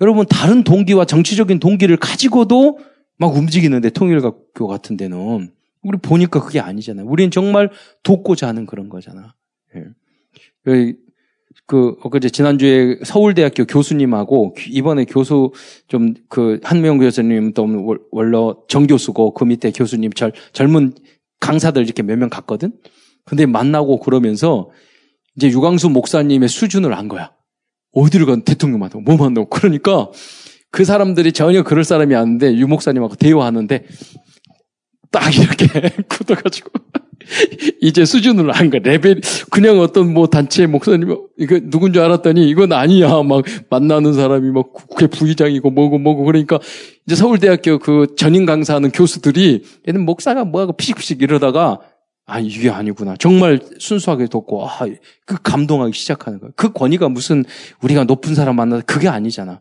여러분 0.00 0.24
다른 0.26 0.62
동기와 0.64 1.04
정치적인 1.04 1.58
동기를 1.58 1.96
가지고도 1.98 2.78
막 3.18 3.36
움직이는데 3.36 3.90
통일학교 3.90 4.66
같은 4.68 4.96
데는 4.96 5.52
우리 5.82 5.98
보니까 5.98 6.40
그게 6.40 6.60
아니잖아요. 6.60 7.04
우리는 7.06 7.30
정말 7.30 7.70
돕고자 8.04 8.46
하는 8.48 8.64
그런 8.64 8.88
거잖아. 8.88 9.34
예. 9.76 9.84
그, 11.70 11.94
엊그제 12.02 12.30
지난주에 12.30 12.98
서울대학교 13.04 13.64
교수님하고 13.64 14.56
이번에 14.68 15.04
교수 15.04 15.52
좀 15.86 16.14
그 16.28 16.58
한명 16.64 16.98
교수님 16.98 17.52
또 17.54 17.68
원래 18.10 18.36
정 18.66 18.88
교수고 18.88 19.34
그 19.34 19.44
밑에 19.44 19.70
교수님 19.70 20.12
절, 20.12 20.32
젊은 20.52 20.94
강사들 21.38 21.84
이렇게 21.84 22.02
몇 22.02 22.16
명 22.18 22.28
갔거든? 22.28 22.72
근데 23.24 23.46
만나고 23.46 24.00
그러면서 24.00 24.70
이제 25.36 25.48
유광수 25.48 25.90
목사님의 25.90 26.48
수준을 26.48 26.92
안 26.92 27.06
거야. 27.06 27.30
어디를 27.92 28.26
간 28.26 28.42
대통령 28.42 28.80
만나고 28.80 29.02
뭐 29.02 29.16
만나고. 29.16 29.48
그러니까 29.48 30.10
그 30.72 30.84
사람들이 30.84 31.32
전혀 31.32 31.62
그럴 31.62 31.84
사람이 31.84 32.16
아닌데 32.16 32.52
유 32.56 32.66
목사님하고 32.66 33.14
대화하는데 33.14 33.84
딱 35.12 35.38
이렇게 35.38 35.66
굳어가지고 36.10 36.70
이제 37.80 38.04
수준으로 38.04 38.52
한 38.52 38.70
거야. 38.70 38.80
레벨, 38.82 39.20
그냥 39.50 39.80
어떤 39.80 40.12
뭐 40.12 40.26
단체 40.26 40.66
목사님, 40.66 41.16
이거 41.38 41.60
누군 41.64 41.92
줄 41.92 42.02
알았더니 42.02 42.48
이건 42.48 42.72
아니야. 42.72 43.22
막 43.22 43.44
만나는 43.68 44.12
사람이 44.14 44.50
막 44.50 44.72
국회 44.72 45.06
부의장이고 45.06 45.70
뭐고 45.70 45.98
뭐고 45.98 46.24
그러니까 46.24 46.58
이제 47.06 47.14
서울대학교 47.14 47.78
그 47.78 48.14
전임 48.16 48.46
강사하는 48.46 48.90
교수들이 48.90 49.64
얘는 49.88 50.04
목사가 50.04 50.44
뭐하고 50.44 50.72
피식피식 50.72 51.22
이러다가 51.22 51.80
아, 52.26 52.38
이게 52.38 52.70
아니구나. 52.70 53.16
정말 53.16 53.58
순수하게 53.80 54.26
돕고, 54.26 54.64
아, 54.64 54.78
그 55.26 55.36
감동하기 55.42 55.92
시작하는 55.92 56.38
거야. 56.38 56.52
그 56.54 56.72
권위가 56.72 57.08
무슨 57.08 57.44
우리가 57.82 58.04
높은 58.04 58.36
사람 58.36 58.54
만나서 58.54 58.84
그게 58.86 59.08
아니잖아. 59.08 59.60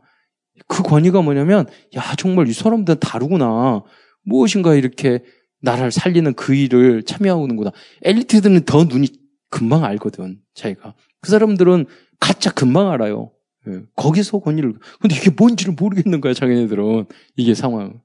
그 0.68 0.84
권위가 0.84 1.24
뭐냐면, 1.24 1.66
야, 1.96 2.04
정말 2.16 2.48
이 2.48 2.54
사람들은 2.54 3.00
다르구나. 3.00 3.82
무엇인가 4.24 4.76
이렇게 4.76 5.24
나라를 5.62 5.92
살리는 5.92 6.34
그 6.34 6.54
일을 6.54 7.04
참여하는구나. 7.04 7.72
엘리트들은 8.04 8.66
더 8.66 8.86
눈이 8.86 9.08
금방 9.50 9.84
알거든, 9.84 10.40
자기가. 10.54 10.94
그 11.22 11.32
사람들은 11.32 11.86
가짜 12.20 12.52
금방 12.52 12.90
알아요. 12.92 13.32
예, 13.68 13.82
거기서 13.96 14.40
권위를. 14.40 14.76
근데 15.02 15.16
이게 15.16 15.32
뭔지를 15.32 15.74
모르겠는 15.78 16.22
거야, 16.22 16.34
자기네들은. 16.34 17.06
이게 17.36 17.54
상황. 17.54 18.02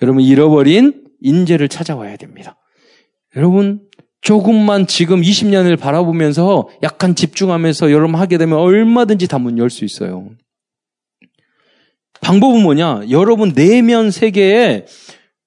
여러분, 0.00 0.22
잃어버린 0.22 1.04
인재를 1.20 1.68
찾아와야 1.68 2.16
됩니다. 2.16 2.56
여러분, 3.36 3.88
조금만 4.20 4.86
지금 4.86 5.20
20년을 5.20 5.76
바라보면서 5.78 6.68
약간 6.84 7.14
집중하면서 7.16 7.90
여러분 7.90 8.14
하게 8.14 8.38
되면 8.38 8.58
얼마든지 8.58 9.26
다 9.26 9.38
문 9.38 9.58
열 9.58 9.68
수 9.68 9.84
있어요. 9.84 10.30
방법은 12.20 12.62
뭐냐? 12.62 13.02
여러분 13.10 13.52
내면 13.52 14.12
세계에 14.12 14.86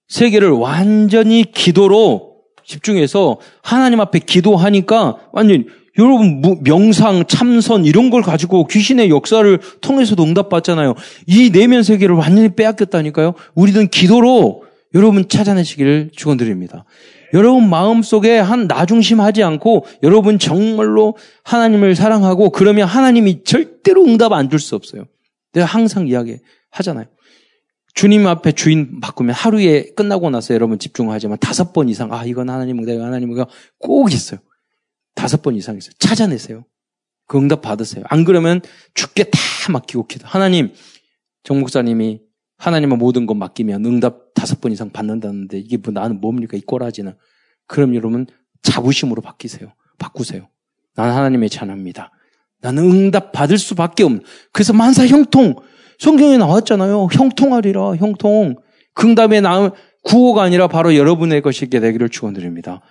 세계를 0.07 0.49
완전히 0.51 1.43
기도로 1.43 2.35
집중해서 2.65 3.37
하나님 3.61 3.99
앞에 4.01 4.19
기도하니까 4.19 5.17
완전히 5.31 5.65
여러분 5.97 6.41
명상, 6.63 7.25
참선 7.27 7.85
이런 7.85 8.09
걸 8.09 8.21
가지고 8.21 8.67
귀신의 8.67 9.09
역사를 9.09 9.59
통해서도 9.81 10.23
응답받잖아요. 10.23 10.95
이 11.27 11.51
내면 11.51 11.83
세계를 11.83 12.15
완전히 12.15 12.49
빼앗겼다니까요. 12.49 13.33
우리는 13.53 13.87
기도로 13.87 14.63
여러분 14.93 15.27
찾아내시기를 15.27 16.11
축원드립니다. 16.15 16.85
여러분 17.33 17.69
마음속에 17.69 18.37
한 18.39 18.67
나중심하지 18.67 19.43
않고 19.43 19.85
여러분 20.03 20.39
정말로 20.39 21.17
하나님을 21.43 21.95
사랑하고 21.95 22.49
그러면 22.49 22.87
하나님이 22.87 23.43
절대로 23.43 24.03
응답 24.05 24.31
안 24.33 24.49
줄 24.49 24.59
수 24.59 24.75
없어요. 24.75 25.05
내가 25.53 25.65
항상 25.65 26.07
이야기 26.07 26.37
하잖아요. 26.71 27.05
주님 27.95 28.27
앞에 28.27 28.51
주인 28.51 28.99
바꾸면 28.99 29.33
하루에 29.33 29.93
끝나고 29.95 30.29
나서 30.29 30.53
여러분 30.53 30.77
집중하지만 30.77 31.37
다섯 31.39 31.71
번 31.71 31.87
이상 31.87 32.13
아 32.13 32.25
이건 32.25 32.49
하나님 32.49 32.79
응답 32.79 33.01
하나님 33.01 33.31
응답 33.31 33.49
꼭 33.79 34.11
있어요. 34.11 34.41
다섯 35.15 35.41
번 35.41 35.55
이상 35.55 35.77
있어요. 35.77 35.93
찾아내세요. 35.97 36.65
그 37.25 37.37
응답 37.37 37.61
받으세요. 37.61 38.03
안 38.09 38.25
그러면 38.25 38.61
죽게 38.93 39.23
다 39.23 39.39
맡기고 39.71 40.07
기도. 40.07 40.27
하나님 40.27 40.73
정 41.43 41.59
목사님이 41.61 42.21
하나님의 42.57 42.97
모든 42.97 43.25
것 43.25 43.33
맡기면 43.33 43.85
응답 43.85 44.33
다섯 44.33 44.59
번 44.59 44.73
이상 44.73 44.89
받는다는데 44.89 45.57
이게 45.59 45.77
뭐 45.77 45.93
나는 45.93 46.19
뭡니까 46.19 46.57
이 46.57 46.61
꼬라지는. 46.61 47.15
그럼 47.65 47.95
여러분 47.95 48.27
자부심으로 48.61 49.21
바뀌세요. 49.21 49.73
바꾸세요. 49.97 50.49
나는 50.95 51.13
하나님의 51.15 51.49
찬합니다. 51.49 52.11
나는 52.59 52.83
응답 52.83 53.31
받을 53.31 53.57
수밖에 53.57 54.03
없는. 54.03 54.21
그래서 54.51 54.73
만사 54.73 55.07
형통. 55.07 55.55
성경에 55.99 56.37
나왔잖아요. 56.37 57.07
형통하리라, 57.11 57.95
형통. 57.95 58.55
긍답에 58.93 59.41
나온 59.41 59.71
구호가 60.03 60.43
아니라 60.43 60.67
바로 60.67 60.95
여러분의 60.95 61.41
것이게 61.41 61.79
되기를 61.79 62.09
축원드립니다. 62.09 62.81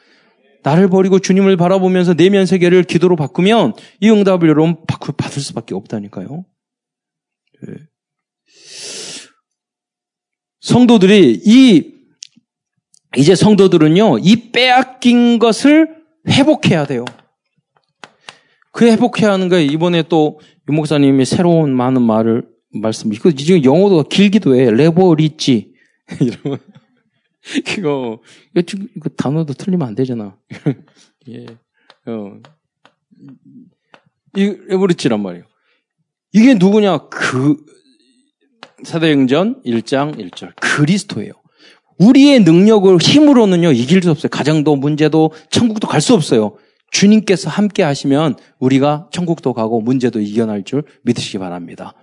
나를 0.62 0.88
버리고 0.88 1.18
주님을 1.18 1.56
바라보면서 1.56 2.14
내면 2.14 2.46
세계를 2.46 2.84
기도로 2.84 3.16
바꾸면 3.16 3.74
이 4.00 4.10
응답을 4.10 4.48
여러분 4.48 4.76
받을 5.16 5.42
수밖에 5.42 5.74
없다니까요. 5.74 6.44
네. 7.62 7.74
성도들이 10.60 11.42
이 11.44 11.94
이제 13.16 13.34
성도들은요 13.34 14.18
이 14.18 14.50
빼앗긴 14.50 15.38
것을 15.38 15.94
회복해야 16.28 16.86
돼요. 16.86 17.04
그 18.72 18.86
회복해야 18.86 19.32
하는 19.32 19.48
거예요. 19.48 19.70
이번에 19.70 20.02
또 20.02 20.38
유 20.68 20.72
목사님이 20.72 21.24
새로운 21.24 21.74
많은 21.74 22.02
말을 22.02 22.46
말씀. 22.80 23.12
이거 23.12 23.30
지금 23.30 23.64
영어도 23.64 24.02
길기도 24.04 24.56
해. 24.56 24.70
레버리지 24.70 25.72
이러면 26.20 26.58
이거 27.76 28.20
이거 28.96 29.08
단어도 29.16 29.54
틀리면 29.54 29.86
안 29.86 29.94
되잖아. 29.94 30.36
예, 31.28 31.46
어, 32.06 32.36
이 34.36 34.56
레버리지란 34.68 35.22
말이에요. 35.22 35.44
이게 36.32 36.54
누구냐? 36.54 37.08
그 37.08 37.56
사도행전 38.82 39.62
1장 39.62 40.18
1절 40.18 40.52
그리스도예요. 40.60 41.32
우리의 41.98 42.40
능력을 42.40 42.96
힘으로는요 42.98 43.72
이길 43.72 44.02
수 44.02 44.10
없어요. 44.10 44.28
가정도 44.30 44.74
문제도 44.76 45.32
천국도 45.50 45.86
갈 45.86 46.00
수 46.00 46.14
없어요. 46.14 46.56
주님께서 46.90 47.50
함께 47.50 47.82
하시면 47.82 48.36
우리가 48.60 49.08
천국도 49.12 49.52
가고 49.52 49.80
문제도 49.80 50.20
이겨낼 50.20 50.64
줄 50.64 50.84
믿으시기 51.02 51.38
바랍니다. 51.38 51.94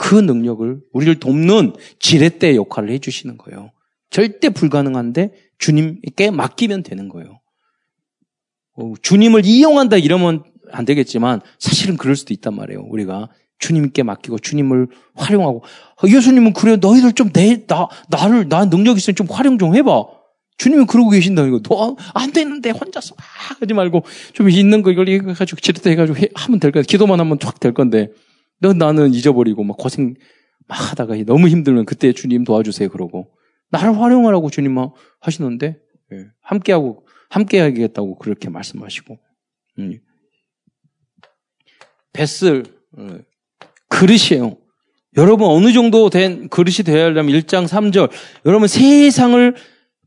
그 0.00 0.14
능력을 0.14 0.80
우리를 0.94 1.20
돕는 1.20 1.74
지렛대 1.98 2.56
역할을 2.56 2.90
해주시는 2.90 3.36
거예요. 3.36 3.70
절대 4.08 4.48
불가능한데 4.48 5.34
주님께 5.58 6.30
맡기면 6.30 6.82
되는 6.82 7.10
거예요. 7.10 7.38
어, 8.76 8.94
주님을 9.02 9.44
이용한다 9.44 9.98
이러면 9.98 10.42
안 10.72 10.86
되겠지만 10.86 11.42
사실은 11.58 11.98
그럴 11.98 12.16
수도 12.16 12.32
있단 12.32 12.56
말이에요. 12.56 12.80
우리가 12.88 13.28
주님께 13.58 14.02
맡기고 14.02 14.38
주님을 14.38 14.88
활용하고 15.16 15.62
어, 16.02 16.08
예수님은 16.08 16.54
그래 16.54 16.76
너희들 16.76 17.12
좀 17.12 17.30
내 17.34 17.66
나 17.66 17.88
나를 18.08 18.48
나 18.48 18.64
능력 18.64 18.96
있으면 18.96 19.16
좀 19.16 19.26
활용 19.28 19.58
좀 19.58 19.76
해봐. 19.76 20.04
주님은 20.56 20.86
그러고 20.86 21.10
계신다 21.10 21.44
이거 21.44 21.60
너안 21.68 22.32
되는데 22.32 22.70
혼자서 22.70 23.14
막 23.18 23.26
하지 23.60 23.74
말고 23.74 24.04
좀 24.32 24.48
있는 24.48 24.80
거 24.80 24.90
이걸 24.92 25.08
해가지고 25.08 25.60
지렛대 25.60 25.90
해가지고 25.90 26.16
해, 26.18 26.28
하면 26.34 26.58
될 26.58 26.72
건데 26.72 26.86
기도만 26.86 27.20
하면 27.20 27.38
확될 27.42 27.74
건데 27.74 28.08
너 28.60 28.72
나는 28.72 29.12
잊어버리고 29.14 29.64
막 29.64 29.76
고생 29.76 30.14
막 30.68 30.90
하다가 30.90 31.16
너무 31.26 31.48
힘들면 31.48 31.84
그때 31.84 32.12
주님 32.12 32.44
도와주세요 32.44 32.88
그러고 32.90 33.32
나를 33.70 33.98
활용하라고 34.00 34.50
주님 34.50 34.76
하시는데 35.20 35.78
예, 36.12 36.26
함께하고 36.42 37.06
함께하겠다고 37.30 38.18
그렇게 38.18 38.48
말씀하시고 38.48 39.18
음. 39.78 39.98
뱃을 42.12 42.64
어, 42.98 43.18
그릇이에요. 43.88 44.56
여러분 45.16 45.48
어느 45.48 45.72
정도 45.72 46.10
된 46.10 46.48
그릇이 46.48 46.84
되어야 46.84 47.06
하려면 47.06 47.34
1장 47.40 47.66
3절 47.66 48.10
여러분 48.46 48.68
세상을 48.68 49.56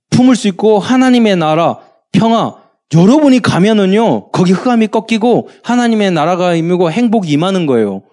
품을 0.09 0.35
수 0.35 0.47
있고 0.47 0.79
하나님의 0.79 1.35
나라 1.35 1.79
평화 2.11 2.61
여러분이 2.93 3.39
가면은요 3.39 4.31
거기 4.31 4.53
흑암이 4.53 4.87
꺾이고 4.87 5.49
하나님의 5.63 6.11
나라가 6.11 6.55
임하고 6.55 6.91
행복이 6.91 7.29
임하는 7.31 7.65
거예요. 7.65 8.03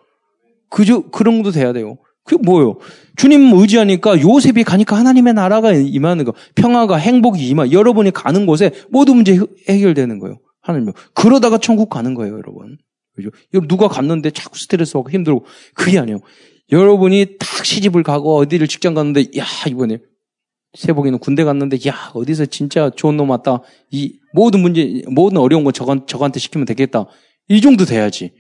그저 0.71 1.03
그런 1.11 1.43
것도 1.43 1.53
돼야 1.53 1.73
돼요. 1.73 1.99
그게 2.25 2.43
뭐예요? 2.43 2.79
주님 3.17 3.53
의지하니까 3.53 4.21
요셉이 4.21 4.65
가니까 4.65 4.97
하나님의 4.97 5.35
나라가 5.35 5.73
임하는 5.73 6.25
거, 6.25 6.33
평화가 6.55 6.97
행복이 6.97 7.47
임하. 7.49 7.71
여러분이 7.71 8.13
가는 8.13 8.47
곳에 8.47 8.71
모든 8.89 9.17
문제 9.17 9.39
해결되는 9.69 10.19
거예요. 10.19 10.39
하나님. 10.63 10.93
그러다가 11.15 11.59
천국 11.59 11.91
가는 11.91 12.15
거예요, 12.15 12.35
여러분. 12.35 12.79
그죠? 13.17 13.31
누가 13.69 13.89
갔는데 13.89 14.31
자꾸 14.31 14.59
스트레스 14.59 14.95
받고 14.95 15.11
힘들고 15.11 15.45
그게 15.75 15.99
아니에요. 15.99 16.21
여러분이 16.71 17.39
딱 17.39 17.65
시집을 17.65 18.03
가고 18.03 18.37
어디를 18.37 18.69
직장 18.69 18.95
갔는데 18.95 19.23
야 19.37 19.45
이번에 19.69 19.99
세복이는 20.75 21.19
군대 21.19 21.43
갔는데 21.43 21.79
야 21.89 22.11
어디서 22.15 22.47
진짜 22.47 22.91
좋은 22.91 23.17
놈 23.17 23.31
왔다. 23.31 23.63
이 23.91 24.19
모든 24.33 24.61
문제 24.61 25.03
모든 25.09 25.39
어려운 25.39 25.65
거 25.65 25.73
저건 25.73 26.07
저한테 26.07 26.39
시키면 26.39 26.65
되겠다. 26.67 27.07
이 27.49 27.61
정도 27.61 27.85
돼야지. 27.85 28.33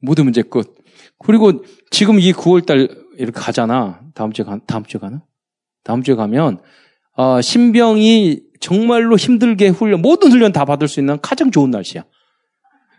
모든 0.00 0.24
문제 0.24 0.42
끝. 0.42 0.79
그리고 1.24 1.64
지금 1.90 2.18
이 2.18 2.32
9월달 2.32 2.88
이렇게 3.18 3.32
가잖아. 3.38 4.00
다음 4.14 4.32
주에 4.32 4.44
가, 4.44 4.58
다음 4.66 4.84
주에 4.84 4.98
가나? 5.00 5.22
다음 5.84 6.02
주에 6.02 6.14
가면, 6.14 6.60
어, 7.16 7.40
신병이 7.40 8.40
정말로 8.60 9.16
힘들게 9.16 9.68
훈련, 9.68 10.02
모든 10.02 10.30
훈련 10.32 10.52
다 10.52 10.64
받을 10.64 10.88
수 10.88 11.00
있는 11.00 11.18
가장 11.20 11.50
좋은 11.50 11.70
날씨야. 11.70 12.04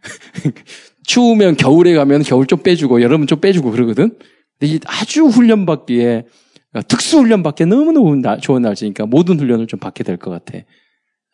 추우면 1.06 1.58
겨울에 1.58 1.94
가면 1.94 2.24
겨울 2.24 2.46
좀 2.48 2.62
빼주고, 2.62 3.02
여름은 3.02 3.28
좀 3.28 3.40
빼주고 3.40 3.72
그러거든? 3.72 4.18
근데 4.60 4.74
이 4.74 4.80
아주 4.86 5.26
훈련 5.26 5.66
받기에, 5.66 6.26
특수 6.88 7.20
훈련 7.20 7.44
받기에 7.44 7.66
너무너무 7.66 8.22
좋은 8.42 8.62
날씨니까 8.62 9.06
모든 9.08 9.40
훈련을 9.40 9.68
좀 9.68 9.80
받게 9.80 10.04
될 10.04 10.18
것 10.18 10.32
같아. 10.32 10.60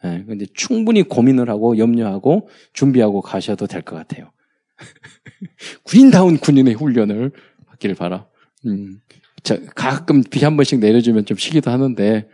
예, 0.05 0.23
근데 0.27 0.45
충분히 0.53 1.03
고민을 1.03 1.49
하고 1.49 1.77
염려하고 1.77 2.49
준비하고 2.73 3.21
가셔도 3.21 3.67
될 3.67 3.81
것 3.81 3.95
같아요. 3.95 4.31
군인다운 5.83 6.37
군인의 6.37 6.73
훈련을 6.75 7.31
받기를 7.67 7.95
바라. 7.95 8.27
음. 8.65 8.99
자, 9.43 9.57
가끔 9.75 10.23
비 10.23 10.43
한 10.43 10.55
번씩 10.57 10.79
내려주면 10.79 11.25
좀 11.25 11.37
쉬기도 11.37 11.71
하는데, 11.71 12.27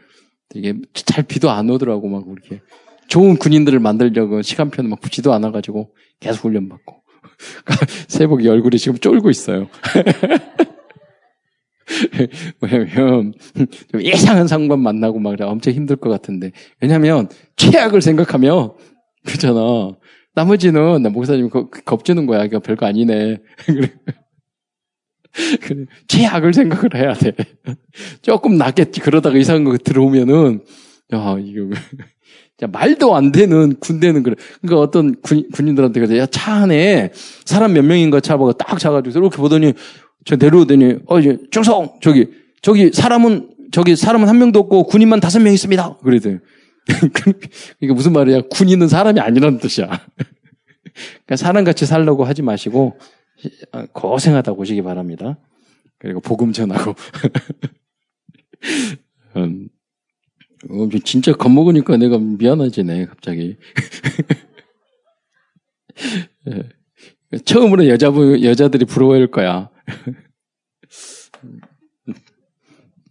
이게 0.55 0.73
잘 0.93 1.23
비도 1.23 1.51
안 1.51 1.69
오더라고, 1.69 2.07
막, 2.07 2.25
그렇게. 2.25 2.61
좋은 3.07 3.37
군인들을 3.37 3.79
만들려고 3.79 4.41
시간표는 4.41 4.89
막 4.89 5.01
붙지도 5.01 5.33
않아가지고 5.33 5.93
계속 6.19 6.45
훈련 6.45 6.69
받고. 6.69 7.03
세복이 8.07 8.47
얼굴이 8.49 8.77
지금 8.79 8.97
쫄고 8.97 9.29
있어요. 9.29 9.67
왜냐면, 12.61 13.33
예상한 14.01 14.47
상관 14.47 14.79
만나고 14.79 15.19
막 15.19 15.39
엄청 15.41 15.73
힘들 15.73 15.97
것 15.97 16.09
같은데. 16.09 16.51
왜냐면, 16.81 17.27
최악을 17.57 18.01
생각하면, 18.01 18.71
그잖아. 19.25 19.95
나머지는 20.35 21.01
나 21.01 21.09
목사님 21.09 21.49
겁주는 21.49 22.25
거야. 22.25 22.39
그러니까 22.39 22.59
별거 22.59 22.85
아니네. 22.85 23.39
최악을 26.07 26.53
생각을 26.53 26.95
해야 26.95 27.13
돼. 27.13 27.33
조금 28.21 28.57
낫겠지. 28.57 29.01
그러다가 29.01 29.37
이상한 29.37 29.63
거 29.63 29.77
들어오면은 29.77 30.61
야 31.13 31.37
이거 31.39 31.69
야, 32.61 32.67
말도 32.67 33.15
안 33.15 33.31
되는 33.31 33.75
군대는 33.79 34.23
그래. 34.23 34.35
그러니까 34.61 34.81
어떤 34.81 35.19
군, 35.21 35.49
군인들한테 35.51 35.99
그래. 35.99 36.19
야, 36.19 36.25
차 36.25 36.53
안에 36.53 37.11
사람 37.45 37.73
몇 37.73 37.83
명인가 37.83 38.19
차보고 38.19 38.53
딱 38.53 38.79
차가지고 38.79 39.19
이렇게 39.19 39.37
보더니 39.37 39.73
저 40.25 40.35
내려오더니 40.35 40.97
어 41.07 41.19
이제 41.19 41.37
중성 41.51 41.99
저기 42.01 42.27
저기 42.61 42.91
사람은 42.91 43.49
저기 43.71 43.95
사람은 43.95 44.27
한 44.27 44.37
명도 44.37 44.59
없고 44.59 44.85
군인만 44.85 45.19
다섯 45.19 45.39
명 45.39 45.53
있습니다. 45.53 45.97
그러더니 46.03 46.37
그러니까 46.85 47.93
무슨 47.93 48.13
말이야? 48.13 48.41
군인은 48.51 48.87
사람이 48.87 49.19
아니라는 49.19 49.59
뜻이야. 49.59 49.87
그러니까 50.93 51.35
사람같이 51.35 51.85
살려고 51.85 52.23
하지 52.23 52.41
마시고 52.41 52.99
고생하다 53.93 54.53
보시기 54.53 54.81
바랍니다. 54.81 55.37
그리고 55.97 56.19
복음 56.19 56.51
전하고. 56.51 56.93
음, 59.35 59.69
어, 60.69 60.89
진짜 61.03 61.33
겁먹으니까 61.33 61.97
내가 61.97 62.17
미안해지네, 62.19 63.05
갑자기. 63.05 63.57
예. 66.49 66.63
처음으로 67.45 67.87
여자분, 67.87 68.43
여자들이 68.43 68.85
부러워할 68.85 69.27
거야. 69.31 69.69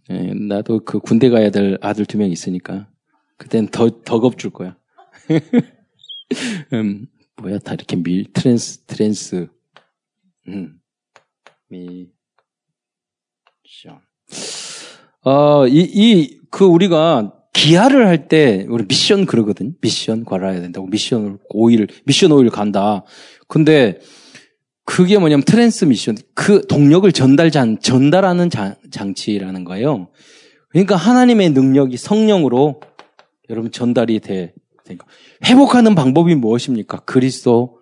예, 0.09 0.33
나도 0.33 0.83
그 0.85 0.99
군대 0.99 1.29
가야 1.29 1.49
될 1.49 1.77
아들 1.81 2.05
두 2.05 2.17
명 2.17 2.29
있으니까. 2.31 2.87
그땐 3.43 3.67
더, 3.67 3.89
더 4.03 4.19
겁줄 4.19 4.51
거야. 4.51 4.77
음, 6.73 7.07
뭐야, 7.41 7.59
다 7.59 7.73
이렇게 7.73 7.95
mi, 7.97 8.31
trans, 8.31 8.85
trans. 8.85 9.47
음, 10.47 10.79
mi, 11.67 12.09
ssion. 13.65 13.99
어, 15.25 15.67
이, 15.67 15.81
이, 15.81 16.39
그 16.49 16.65
우리가 16.65 17.33
기아를 17.53 18.07
할 18.07 18.27
때 18.27 18.65
우리 18.69 18.85
미션 18.87 19.25
그러거든. 19.25 19.75
미션 19.81 20.25
관할해야 20.25 20.61
된다고. 20.61 20.87
mission을 20.87 21.39
오일, 21.53 21.89
mission 22.05 22.31
오일 22.31 22.49
간다. 22.51 23.03
근데 23.47 23.99
그게 24.85 25.17
뭐냐면 25.17 25.43
transmission. 25.43 26.17
그 26.33 26.65
동력을 26.67 27.09
전달 27.11 27.51
장, 27.51 27.77
전달하는 27.79 28.49
장, 28.49 28.75
장치라는 28.89 29.65
거예요. 29.65 30.09
그러니까 30.69 30.95
하나님의 30.95 31.51
능력이 31.51 31.97
성령으로 31.97 32.81
여러분 33.49 33.71
전달이 33.71 34.19
돼. 34.19 34.53
되니까 34.85 35.05
회복하는 35.45 35.95
방법이 35.95 36.35
무엇입니까? 36.35 36.99
그리스도 37.05 37.79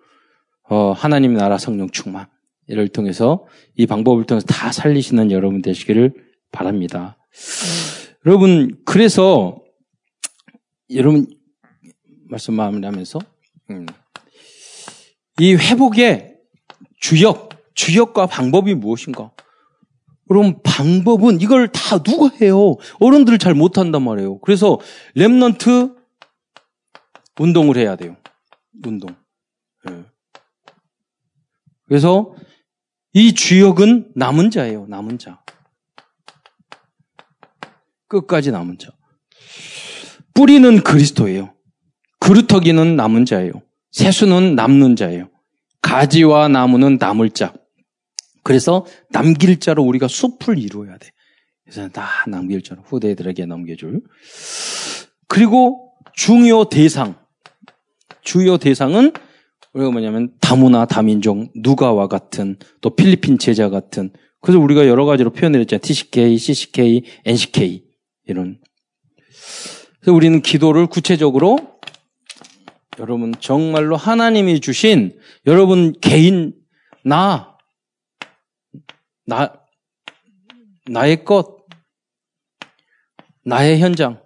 어, 0.68 0.92
하나님 0.92 1.34
나라 1.34 1.58
성령 1.58 1.90
충만. 1.90 2.26
이를 2.68 2.88
통해서 2.88 3.44
이 3.74 3.86
방법을 3.86 4.24
통해서 4.24 4.46
다 4.46 4.70
살리시는 4.70 5.30
여러분 5.32 5.62
되시기를 5.62 6.14
바랍니다. 6.52 7.18
여러분 8.24 8.80
그래서 8.84 9.60
여러분 10.94 11.26
말씀 12.28 12.54
마무리하면서 12.54 13.18
음, 13.70 13.86
이 15.40 15.54
회복의 15.54 16.36
주역 17.00 17.50
주역과 17.74 18.26
방법이 18.26 18.74
무엇인가? 18.74 19.32
그럼 20.28 20.60
방법은 20.62 21.40
이걸 21.40 21.68
다 21.68 22.02
누가 22.02 22.34
해요? 22.40 22.76
어른들 23.00 23.38
잘 23.38 23.54
못한단 23.54 24.02
말이에요. 24.02 24.38
그래서 24.40 24.78
remnant 25.16 25.96
운동을 27.38 27.76
해야 27.76 27.96
돼요. 27.96 28.16
운동. 28.84 29.14
네. 29.84 30.04
그래서 31.86 32.34
이 33.12 33.34
주역은 33.34 34.12
남은 34.14 34.50
자예요. 34.50 34.86
남은 34.88 35.18
자. 35.18 35.42
끝까지 38.08 38.50
남은 38.52 38.78
자. 38.78 38.90
뿌리는 40.34 40.82
그리스도예요. 40.82 41.54
그루터기는 42.20 42.96
남은 42.96 43.24
자예요. 43.26 43.52
새순은 43.90 44.54
남는 44.54 44.96
자예요. 44.96 45.28
가지와 45.82 46.48
나무는 46.48 46.96
남을 46.98 47.30
자. 47.30 47.52
그래서 48.42 48.86
남길 49.10 49.60
자로 49.60 49.82
우리가 49.82 50.08
숲을 50.08 50.58
이루어야 50.58 50.96
돼. 50.98 51.10
그래서 51.64 51.88
다 51.88 52.08
남길 52.28 52.62
자로 52.62 52.82
후대들에게 52.82 53.46
넘겨줄. 53.46 54.02
그리고 55.28 55.92
중요 56.14 56.64
대상. 56.64 57.16
주요 58.22 58.56
대상은 58.56 59.12
우리가 59.72 59.90
뭐냐면 59.90 60.32
다문화, 60.40 60.84
다민족, 60.84 61.50
누가와 61.56 62.08
같은 62.08 62.56
또 62.80 62.94
필리핀 62.94 63.38
제자 63.38 63.68
같은 63.68 64.10
그래서 64.40 64.58
우리가 64.58 64.86
여러 64.86 65.04
가지로 65.04 65.30
표현을 65.30 65.60
했잖아요. 65.60 65.80
TCK, 65.80 66.36
CCK, 66.36 67.02
NCK 67.24 67.84
이런. 68.26 68.58
그래서 70.00 70.12
우리는 70.14 70.42
기도를 70.42 70.88
구체적으로 70.88 71.58
여러분 72.98 73.32
정말로 73.38 73.96
하나님이 73.96 74.60
주신 74.60 75.18
여러분 75.46 75.94
개인 76.00 76.54
나, 77.04 77.51
나, 79.32 79.50
나의 80.90 81.24
것, 81.24 81.56
나의 83.46 83.80
현장. 83.80 84.20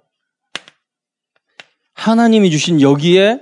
하나님이 1.94 2.50
주신 2.50 2.80
여기에 2.80 3.40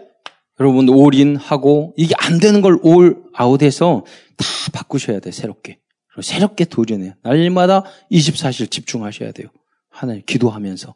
여러분 0.61 0.91
올인하고 0.91 1.95
이게 1.97 2.15
안 2.19 2.39
되는 2.39 2.61
걸 2.61 2.79
올 2.83 3.25
아웃해서 3.33 4.05
다 4.37 4.45
바꾸셔야 4.75 5.21
돼 5.21 5.31
새롭게. 5.31 5.79
새롭게 6.23 6.67
도전해요. 6.67 7.15
날마다 7.23 7.83
24실 8.13 8.71
집중하셔야 8.71 9.33
돼요. 9.33 9.49
하나님 9.89 10.23
기도하면서 10.27 10.95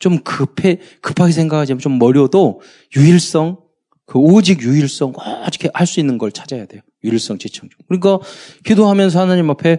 좀 0.00 0.18
급해 0.24 0.80
급하게 1.00 1.32
생각하지 1.32 1.78
좀 1.78 1.98
머려도 2.00 2.60
유일성 2.96 3.60
그 4.04 4.18
오직 4.18 4.62
유일성 4.62 5.12
오직 5.46 5.70
할 5.72 5.86
수 5.86 6.00
있는 6.00 6.18
걸 6.18 6.32
찾아야 6.32 6.66
돼요. 6.66 6.82
유일성 7.04 7.38
지청 7.38 7.68
중. 7.68 7.78
그러니까 7.88 8.18
기도하면서 8.64 9.20
하나님 9.20 9.50
앞에 9.50 9.78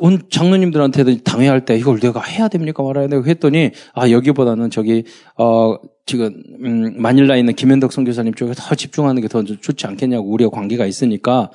온 0.00 0.22
장로님들한테도 0.30 1.22
당회할 1.24 1.64
때 1.66 1.76
이걸 1.76 2.00
내가 2.00 2.22
해야 2.22 2.48
됩니까 2.48 2.82
말아야 2.82 3.06
되고 3.08 3.26
했더니 3.26 3.70
아 3.92 4.08
여기보다는 4.08 4.70
저기 4.70 5.04
어 5.36 5.76
지금 6.06 6.42
음, 6.64 6.94
마닐라에 7.00 7.38
있는 7.38 7.54
김현덕 7.54 7.92
선교사님 7.92 8.34
쪽에 8.34 8.52
더 8.56 8.74
집중하는 8.74 9.20
게 9.20 9.28
더 9.28 9.42
좋지 9.42 9.86
않겠냐고 9.86 10.30
우리가 10.30 10.50
관계가 10.50 10.86
있으니까 10.86 11.50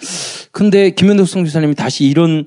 근데 0.52 0.92
김현덕 0.92 1.28
선교사님이 1.28 1.76
다시 1.76 2.06
이런 2.06 2.46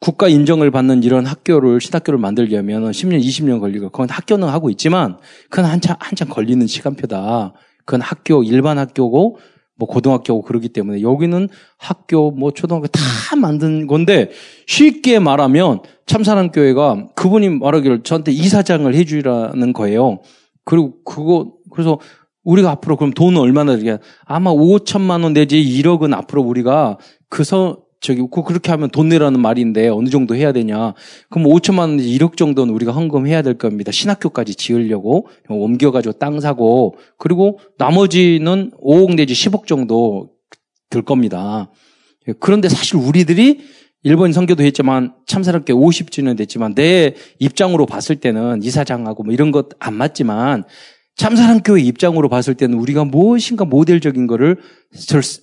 국가 0.00 0.28
인정을 0.28 0.70
받는 0.70 1.02
이런 1.02 1.24
학교를 1.24 1.80
신학교를 1.80 2.18
만들려면 2.18 2.90
10년 2.90 3.20
20년 3.20 3.58
걸리고 3.58 3.90
그건 3.90 4.10
학교는 4.10 4.48
하고 4.48 4.68
있지만 4.70 5.16
그건 5.48 5.64
한참 5.64 5.96
한참 5.98 6.28
걸리는 6.28 6.66
시간표다. 6.66 7.54
그건 7.86 8.00
학교 8.02 8.42
일반 8.42 8.78
학교고 8.78 9.38
뭐 9.76 9.88
고등학교고 9.88 10.42
그러기 10.42 10.68
때문에 10.68 11.02
여기는 11.02 11.48
학교 11.78 12.30
뭐 12.30 12.52
초등학교 12.52 12.86
다 12.86 13.00
만든 13.36 13.86
건데 13.86 14.30
쉽게 14.66 15.18
말하면 15.18 15.80
참사랑 16.06 16.52
교회가 16.52 17.08
그분이 17.14 17.48
말하기를 17.50 18.02
저한테 18.02 18.32
이사장을 18.32 18.92
해주라는 18.94 19.72
거예요. 19.72 20.20
그리고 20.64 21.02
그거 21.04 21.52
그래서 21.70 21.98
우리가 22.44 22.70
앞으로 22.70 22.96
그럼 22.96 23.12
돈은 23.12 23.40
얼마나 23.40 23.74
들게 23.74 23.98
아마 24.24 24.52
5천만 24.52 25.24
원 25.24 25.32
내지 25.32 25.56
1억은 25.56 26.14
앞으로 26.14 26.42
우리가 26.42 26.98
그서 27.28 27.83
저기 28.04 28.20
그 28.30 28.42
그렇게 28.42 28.70
하면 28.70 28.90
돈 28.90 29.08
내라는 29.08 29.40
말인데 29.40 29.88
어느 29.88 30.10
정도 30.10 30.36
해야 30.36 30.52
되냐? 30.52 30.92
그럼 31.30 31.48
5천만 31.48 31.78
원 31.80 31.96
내지 31.96 32.16
1억 32.18 32.36
정도는 32.36 32.74
우리가 32.74 32.92
헌금해야 32.92 33.40
될 33.40 33.54
겁니다. 33.54 33.90
신학교까지 33.92 34.54
지으려고 34.56 35.26
옮겨가지고 35.48 36.18
땅 36.18 36.38
사고 36.38 36.96
그리고 37.16 37.58
나머지는 37.78 38.72
5억 38.82 39.14
내지 39.16 39.32
10억 39.32 39.66
정도 39.66 40.30
들 40.90 41.00
겁니다. 41.00 41.70
그런데 42.40 42.68
사실 42.68 42.96
우리들이 42.96 43.60
일본 44.02 44.34
선교도 44.34 44.62
했지만 44.64 45.14
참사롭게 45.26 45.72
50주년 45.72 46.36
됐지만 46.36 46.74
내 46.74 47.14
입장으로 47.38 47.86
봤을 47.86 48.16
때는 48.16 48.62
이사장하고 48.62 49.22
뭐 49.22 49.32
이런 49.32 49.50
것 49.50 49.70
안 49.78 49.94
맞지만 49.94 50.64
참사랑교회 51.16 51.80
입장으로 51.82 52.28
봤을 52.28 52.54
때는 52.54 52.76
우리가 52.78 53.04
무엇인가 53.04 53.64
모델적인 53.64 54.26
거를 54.26 54.56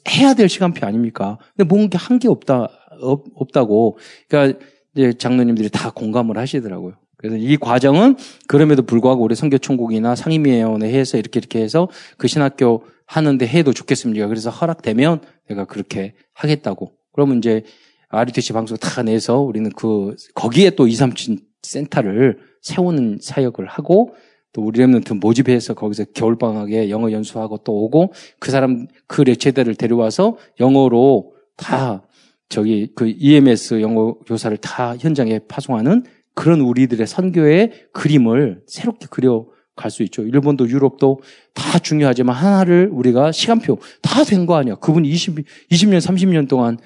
해야 0.09 0.33
될 0.33 0.49
시간표 0.49 0.85
아닙니까? 0.85 1.37
근데 1.55 1.67
뭔가 1.67 1.97
한 1.97 2.19
게 2.19 2.27
없다, 2.27 2.67
없, 3.01 3.23
없다고. 3.35 3.97
그러니까 4.27 4.59
이제 4.95 5.13
장로님들이 5.13 5.69
다 5.69 5.89
공감을 5.91 6.37
하시더라고요. 6.37 6.95
그래서 7.17 7.37
이 7.37 7.55
과정은 7.55 8.15
그럼에도 8.47 8.81
불구하고 8.83 9.23
우리 9.23 9.35
선교총국이나 9.35 10.15
상임위원회 10.15 10.91
해서 10.91 11.17
이렇게 11.17 11.39
이렇게 11.39 11.61
해서 11.61 11.87
그 12.17 12.27
신학교 12.27 12.83
하는데 13.05 13.45
해도 13.47 13.73
좋겠습니까? 13.73 14.27
그래서 14.27 14.49
허락되면 14.49 15.21
내가 15.47 15.65
그렇게 15.65 16.13
하겠다고. 16.33 16.93
그러면 17.13 17.37
이제 17.37 17.63
RUTC 18.09 18.53
방송 18.53 18.77
다 18.77 19.03
내서 19.03 19.39
우리는 19.39 19.69
그, 19.75 20.15
거기에 20.33 20.71
또 20.71 20.87
2, 20.87 20.93
3층 20.93 21.39
센터를 21.61 22.39
세우는 22.61 23.19
사역을 23.21 23.67
하고 23.67 24.15
또 24.53 24.61
우리 24.61 24.79
remnant 24.79 25.19
모집해서 25.19 25.73
거기서 25.73 26.05
겨울방학에 26.13 26.89
영어 26.89 27.11
연수하고 27.11 27.57
또 27.59 27.73
오고 27.83 28.13
그 28.39 28.51
사람, 28.51 28.87
그 29.07 29.21
레체들을 29.21 29.75
데려와서 29.75 30.37
영어로 30.59 31.33
다 31.57 32.03
저기 32.49 32.91
그 32.95 33.07
EMS 33.07 33.81
영어 33.81 34.13
교사를 34.25 34.55
다 34.57 34.95
현장에 34.97 35.39
파송하는 35.47 36.03
그런 36.33 36.61
우리들의 36.61 37.05
선교의 37.07 37.71
그림을 37.93 38.63
새롭게 38.67 39.07
그려 39.09 39.45
갈 39.75 39.89
수 39.89 40.03
있죠. 40.03 40.21
일본도 40.23 40.69
유럽도 40.69 41.21
다 41.53 41.79
중요하지만 41.79 42.35
하나를 42.35 42.89
우리가 42.91 43.31
시간표 43.31 43.79
다 44.01 44.23
된 44.23 44.45
거 44.45 44.55
아니야. 44.55 44.75
그분이 44.75 45.09
20, 45.09 45.35
20년, 45.71 45.99
30년 45.99 46.47
동안 46.47 46.77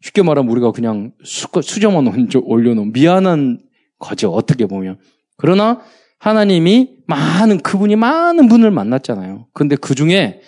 쉽게 0.00 0.22
말하면 0.22 0.50
우리가 0.50 0.72
그냥 0.72 1.12
수, 1.22 1.46
수저만 1.62 2.06
올려놓은 2.42 2.92
미안한 2.92 3.60
거죠. 3.98 4.32
어떻게 4.32 4.66
보면. 4.66 4.98
그러나 5.36 5.82
하나님이 6.18 6.96
많은, 7.06 7.60
그분이 7.60 7.96
많은 7.96 8.48
분을 8.48 8.70
만났잖아요. 8.70 9.48
근데 9.52 9.76
그 9.76 9.94
중에 9.94 10.40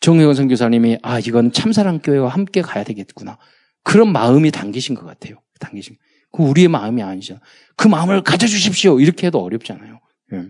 정혜원 0.00 0.34
선교사님이 0.34 0.98
아, 1.02 1.18
이건 1.20 1.52
참사랑 1.52 2.00
교회와 2.00 2.28
함께 2.28 2.60
가야 2.62 2.84
되겠구나. 2.84 3.38
그런 3.84 4.12
마음이 4.12 4.50
당기신 4.50 4.94
것 4.94 5.04
같아요. 5.06 5.36
당기신. 5.60 5.96
그 6.32 6.42
우리의 6.42 6.68
마음이 6.68 7.02
아니잖아. 7.02 7.40
그 7.76 7.88
마음을 7.88 8.22
가져주십시오. 8.22 9.00
이렇게 9.00 9.26
해도 9.26 9.40
어렵잖아요. 9.42 10.00
예. 10.32 10.46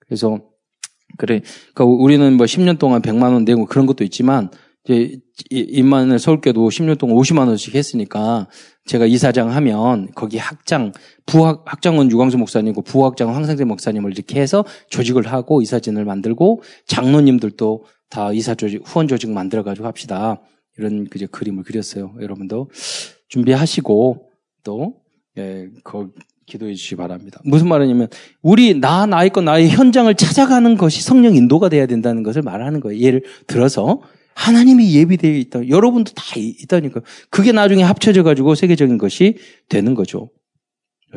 그래서 0.00 0.40
그래. 1.18 1.40
그러니까 1.74 1.84
우리는 1.84 2.36
뭐 2.36 2.46
10년 2.46 2.78
동안 2.78 3.02
100만 3.02 3.32
원 3.32 3.44
내고 3.44 3.66
그런 3.66 3.86
것도 3.86 4.02
있지만 4.04 4.50
이제 4.88 5.18
임만을 5.50 6.18
서울교도 6.18 6.68
10년 6.68 6.98
동안 6.98 7.16
50만 7.16 7.48
원씩 7.48 7.74
했으니까 7.74 8.48
제가 8.86 9.06
이사장 9.06 9.50
하면 9.50 10.08
거기 10.14 10.38
학장 10.38 10.92
부학 11.26 11.64
학장은 11.66 12.10
유광수 12.10 12.38
목사님이고 12.38 12.82
부학장은 12.82 13.34
황상재 13.34 13.64
목사님을 13.64 14.12
이렇게 14.12 14.40
해서 14.40 14.64
조직을 14.90 15.26
하고 15.26 15.60
이사진을 15.60 16.04
만들고 16.04 16.62
장로님들도 16.86 17.84
다 18.08 18.32
이사 18.32 18.54
조직 18.54 18.82
후원 18.84 19.08
조직 19.08 19.30
만들어 19.30 19.64
가지고 19.64 19.86
합시다. 19.86 20.40
이런 20.78 21.06
그저 21.06 21.26
그림을 21.26 21.64
그렸어요. 21.64 22.14
여러분도 22.20 22.70
준비하시고 23.28 24.30
또 24.62 24.94
예, 25.38 25.68
그 25.82 26.12
기도해 26.46 26.74
주시기 26.74 26.96
바랍니다. 26.96 27.40
무슨 27.44 27.68
말이냐면 27.68 28.08
우리 28.40 28.78
나 28.78 29.06
나의 29.06 29.30
것 29.30 29.42
나의 29.42 29.68
현장을 29.68 30.14
찾아가는 30.14 30.76
것이 30.76 31.02
성령 31.02 31.34
인도가 31.34 31.68
돼야 31.68 31.86
된다는 31.86 32.22
것을 32.22 32.42
말하는 32.42 32.80
거예요. 32.80 33.00
예를 33.00 33.22
들어서 33.46 34.00
하나님이 34.36 34.94
예비되어 34.94 35.32
있다. 35.32 35.68
여러분도 35.68 36.12
다 36.12 36.22
있다니까. 36.36 37.00
그게 37.30 37.52
나중에 37.52 37.82
합쳐져 37.82 38.22
가지고 38.22 38.54
세계적인 38.54 38.98
것이 38.98 39.38
되는 39.70 39.94
거죠. 39.94 40.30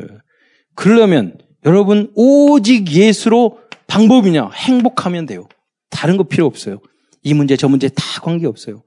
예. 0.00 0.06
그러려면 0.74 1.36
여러분 1.66 2.10
오직 2.14 2.90
예수로 2.90 3.58
방법이냐 3.86 4.50
행복하면 4.54 5.26
돼요. 5.26 5.46
다른 5.90 6.16
거 6.16 6.24
필요 6.24 6.46
없어요. 6.46 6.80
이 7.22 7.34
문제 7.34 7.56
저 7.56 7.68
문제 7.68 7.88
다 7.88 8.02
관계 8.22 8.46
없어요. 8.46 8.82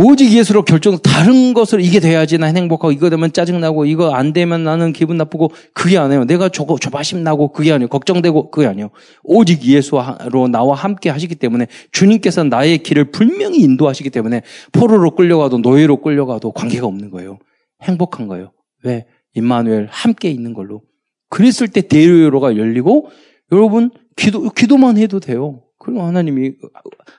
오직 0.00 0.32
예수로 0.32 0.62
결정, 0.64 0.96
다른 0.98 1.54
것을 1.54 1.80
이게 1.80 1.98
돼야지 1.98 2.38
난 2.38 2.56
행복하고, 2.56 2.92
이거 2.92 3.10
되면 3.10 3.32
짜증나고, 3.32 3.84
이거 3.84 4.12
안 4.14 4.32
되면 4.32 4.62
나는 4.62 4.92
기분 4.92 5.16
나쁘고, 5.16 5.50
그게 5.74 5.98
아니에요. 5.98 6.24
내가 6.24 6.48
저거, 6.48 6.78
조바심 6.78 7.24
나고, 7.24 7.48
그게 7.48 7.72
아니에요. 7.72 7.88
걱정되고, 7.88 8.52
그게 8.52 8.68
아니에요. 8.68 8.90
오직 9.24 9.64
예수로 9.64 10.46
나와 10.52 10.76
함께 10.76 11.10
하시기 11.10 11.34
때문에, 11.34 11.66
주님께서 11.90 12.44
나의 12.44 12.78
길을 12.78 13.10
분명히 13.10 13.58
인도하시기 13.58 14.08
때문에, 14.10 14.42
포로로 14.70 15.16
끌려가도, 15.16 15.58
노예로 15.58 15.96
끌려가도 15.96 16.52
관계가 16.52 16.86
없는 16.86 17.10
거예요. 17.10 17.40
행복한 17.82 18.28
거예요. 18.28 18.52
왜? 18.84 19.04
임마누엘 19.34 19.88
함께 19.90 20.30
있는 20.30 20.54
걸로. 20.54 20.82
그랬을 21.28 21.66
때 21.66 21.80
대로가 21.80 22.56
열리고, 22.56 23.08
여러분, 23.50 23.90
기도, 24.14 24.48
기도만 24.50 24.96
해도 24.96 25.18
돼요. 25.18 25.64
그럼 25.80 26.02
하나님이 26.02 26.52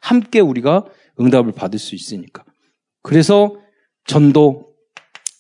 함께 0.02 0.40
우리가 0.40 0.86
응답을 1.20 1.52
받을 1.52 1.78
수 1.78 1.94
있으니까. 1.94 2.46
그래서 3.10 3.56
전도, 4.06 4.68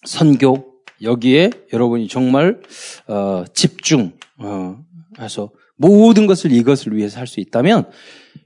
선교 0.04 0.74
여기에 1.04 1.52
여러분이 1.72 2.08
정말 2.08 2.60
어, 3.08 3.44
집중 3.54 4.14
어, 4.40 4.80
해서 5.20 5.52
모든 5.76 6.26
것을 6.26 6.52
이것을 6.52 6.98
위해서 6.98 7.20
할 7.20 7.28
수 7.28 7.40
있다면 7.40 7.92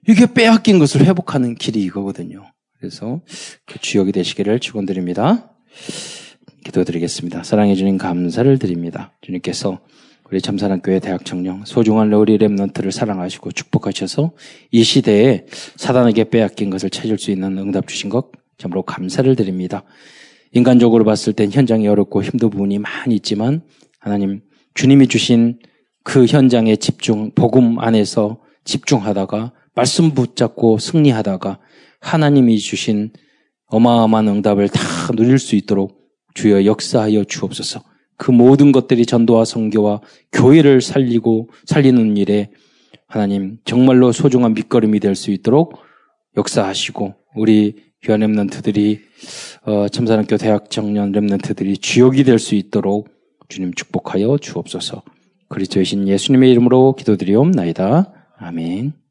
이게 0.09 0.26
빼앗긴 0.26 0.78
것을 0.78 1.05
회복하는 1.05 1.55
길이 1.55 1.84
이거거든요. 1.84 2.43
그래서 2.78 3.21
그 3.65 3.80
주역이 3.80 4.11
되시기를 4.11 4.59
축원드립니다. 4.59 5.55
기도드리겠습니다. 6.65 7.43
사랑해 7.43 7.76
주님 7.76 7.97
감사를 7.97 8.59
드립니다. 8.59 9.13
주님께서 9.21 9.80
우리 10.30 10.41
참사랑교회 10.41 10.99
대학 10.99 11.24
청년 11.24 11.63
소중한 11.63 12.11
우리 12.11 12.38
랩런트를 12.38 12.91
사랑하시고 12.91 13.53
축복하셔서 13.53 14.34
이 14.71 14.84
시대에 14.84 15.45
사단에게 15.78 16.26
빼앗긴 16.26 16.69
것을 16.69 16.89
찾을 16.89 17.17
수 17.17 17.32
있는 17.32 17.57
응답 17.57 17.88
주신 17.88 18.09
것 18.09 18.43
참으로 18.64 18.84
감사를 18.84 19.36
드립니다. 19.36 19.84
인간적으로 20.51 21.03
봤을 21.03 21.34
땐 21.34 21.51
현장이 21.51 21.88
어렵고 21.88 22.24
힘든 22.24 22.49
부분이 22.49 22.80
많이 22.80 23.16
있지만 23.16 23.61
하나님 23.99 24.41
주님이 24.74 25.07
주신 25.07 25.59
그 26.03 26.26
현장에 26.26 26.76
집중, 26.76 27.32
복음 27.32 27.80
안에서 27.80 28.39
집중하다가 28.66 29.53
말씀 29.76 30.11
붙잡고 30.14 30.78
승리하다가 30.78 31.59
하나님이 31.99 32.59
주신 32.59 33.11
어마어마한 33.68 34.28
응답을 34.28 34.70
다 34.70 34.82
누릴 35.16 35.39
수 35.39 35.55
있도록 35.55 35.99
주여 36.36 36.66
역사하여 36.66 37.24
주옵소서. 37.24 37.84
그 38.18 38.32
모든 38.32 38.72
것들이 38.72 39.05
전도와 39.05 39.45
성교와 39.45 40.01
교회를 40.32 40.82
살리고 40.82 41.49
살리는 41.66 42.16
일에 42.18 42.51
하나님 43.07 43.57
정말로 43.66 44.11
소중한 44.11 44.53
밑거름이 44.53 44.99
될 44.99 45.16
수 45.16 45.32
있도록 45.32 45.78
역사하시고 46.38 47.16
우리 47.36 47.93
귀한 48.04 48.20
랩런트들이 48.22 48.99
어, 49.66 49.88
참사랑교 49.88 50.38
대학 50.38 50.70
청년 50.70 51.12
랩런트들이 51.12 51.82
주역이 51.82 52.24
될 52.24 52.38
수 52.39 52.56
있도록 52.56 53.10
주님 53.49 53.74
축복하여 53.74 54.38
주옵소서. 54.41 55.04
그리스도의 55.49 55.86
신 55.86 56.08
예수님의 56.08 56.51
이름으로 56.51 56.95
기도드리옵나이다. 56.95 58.12
아멘. 58.38 59.03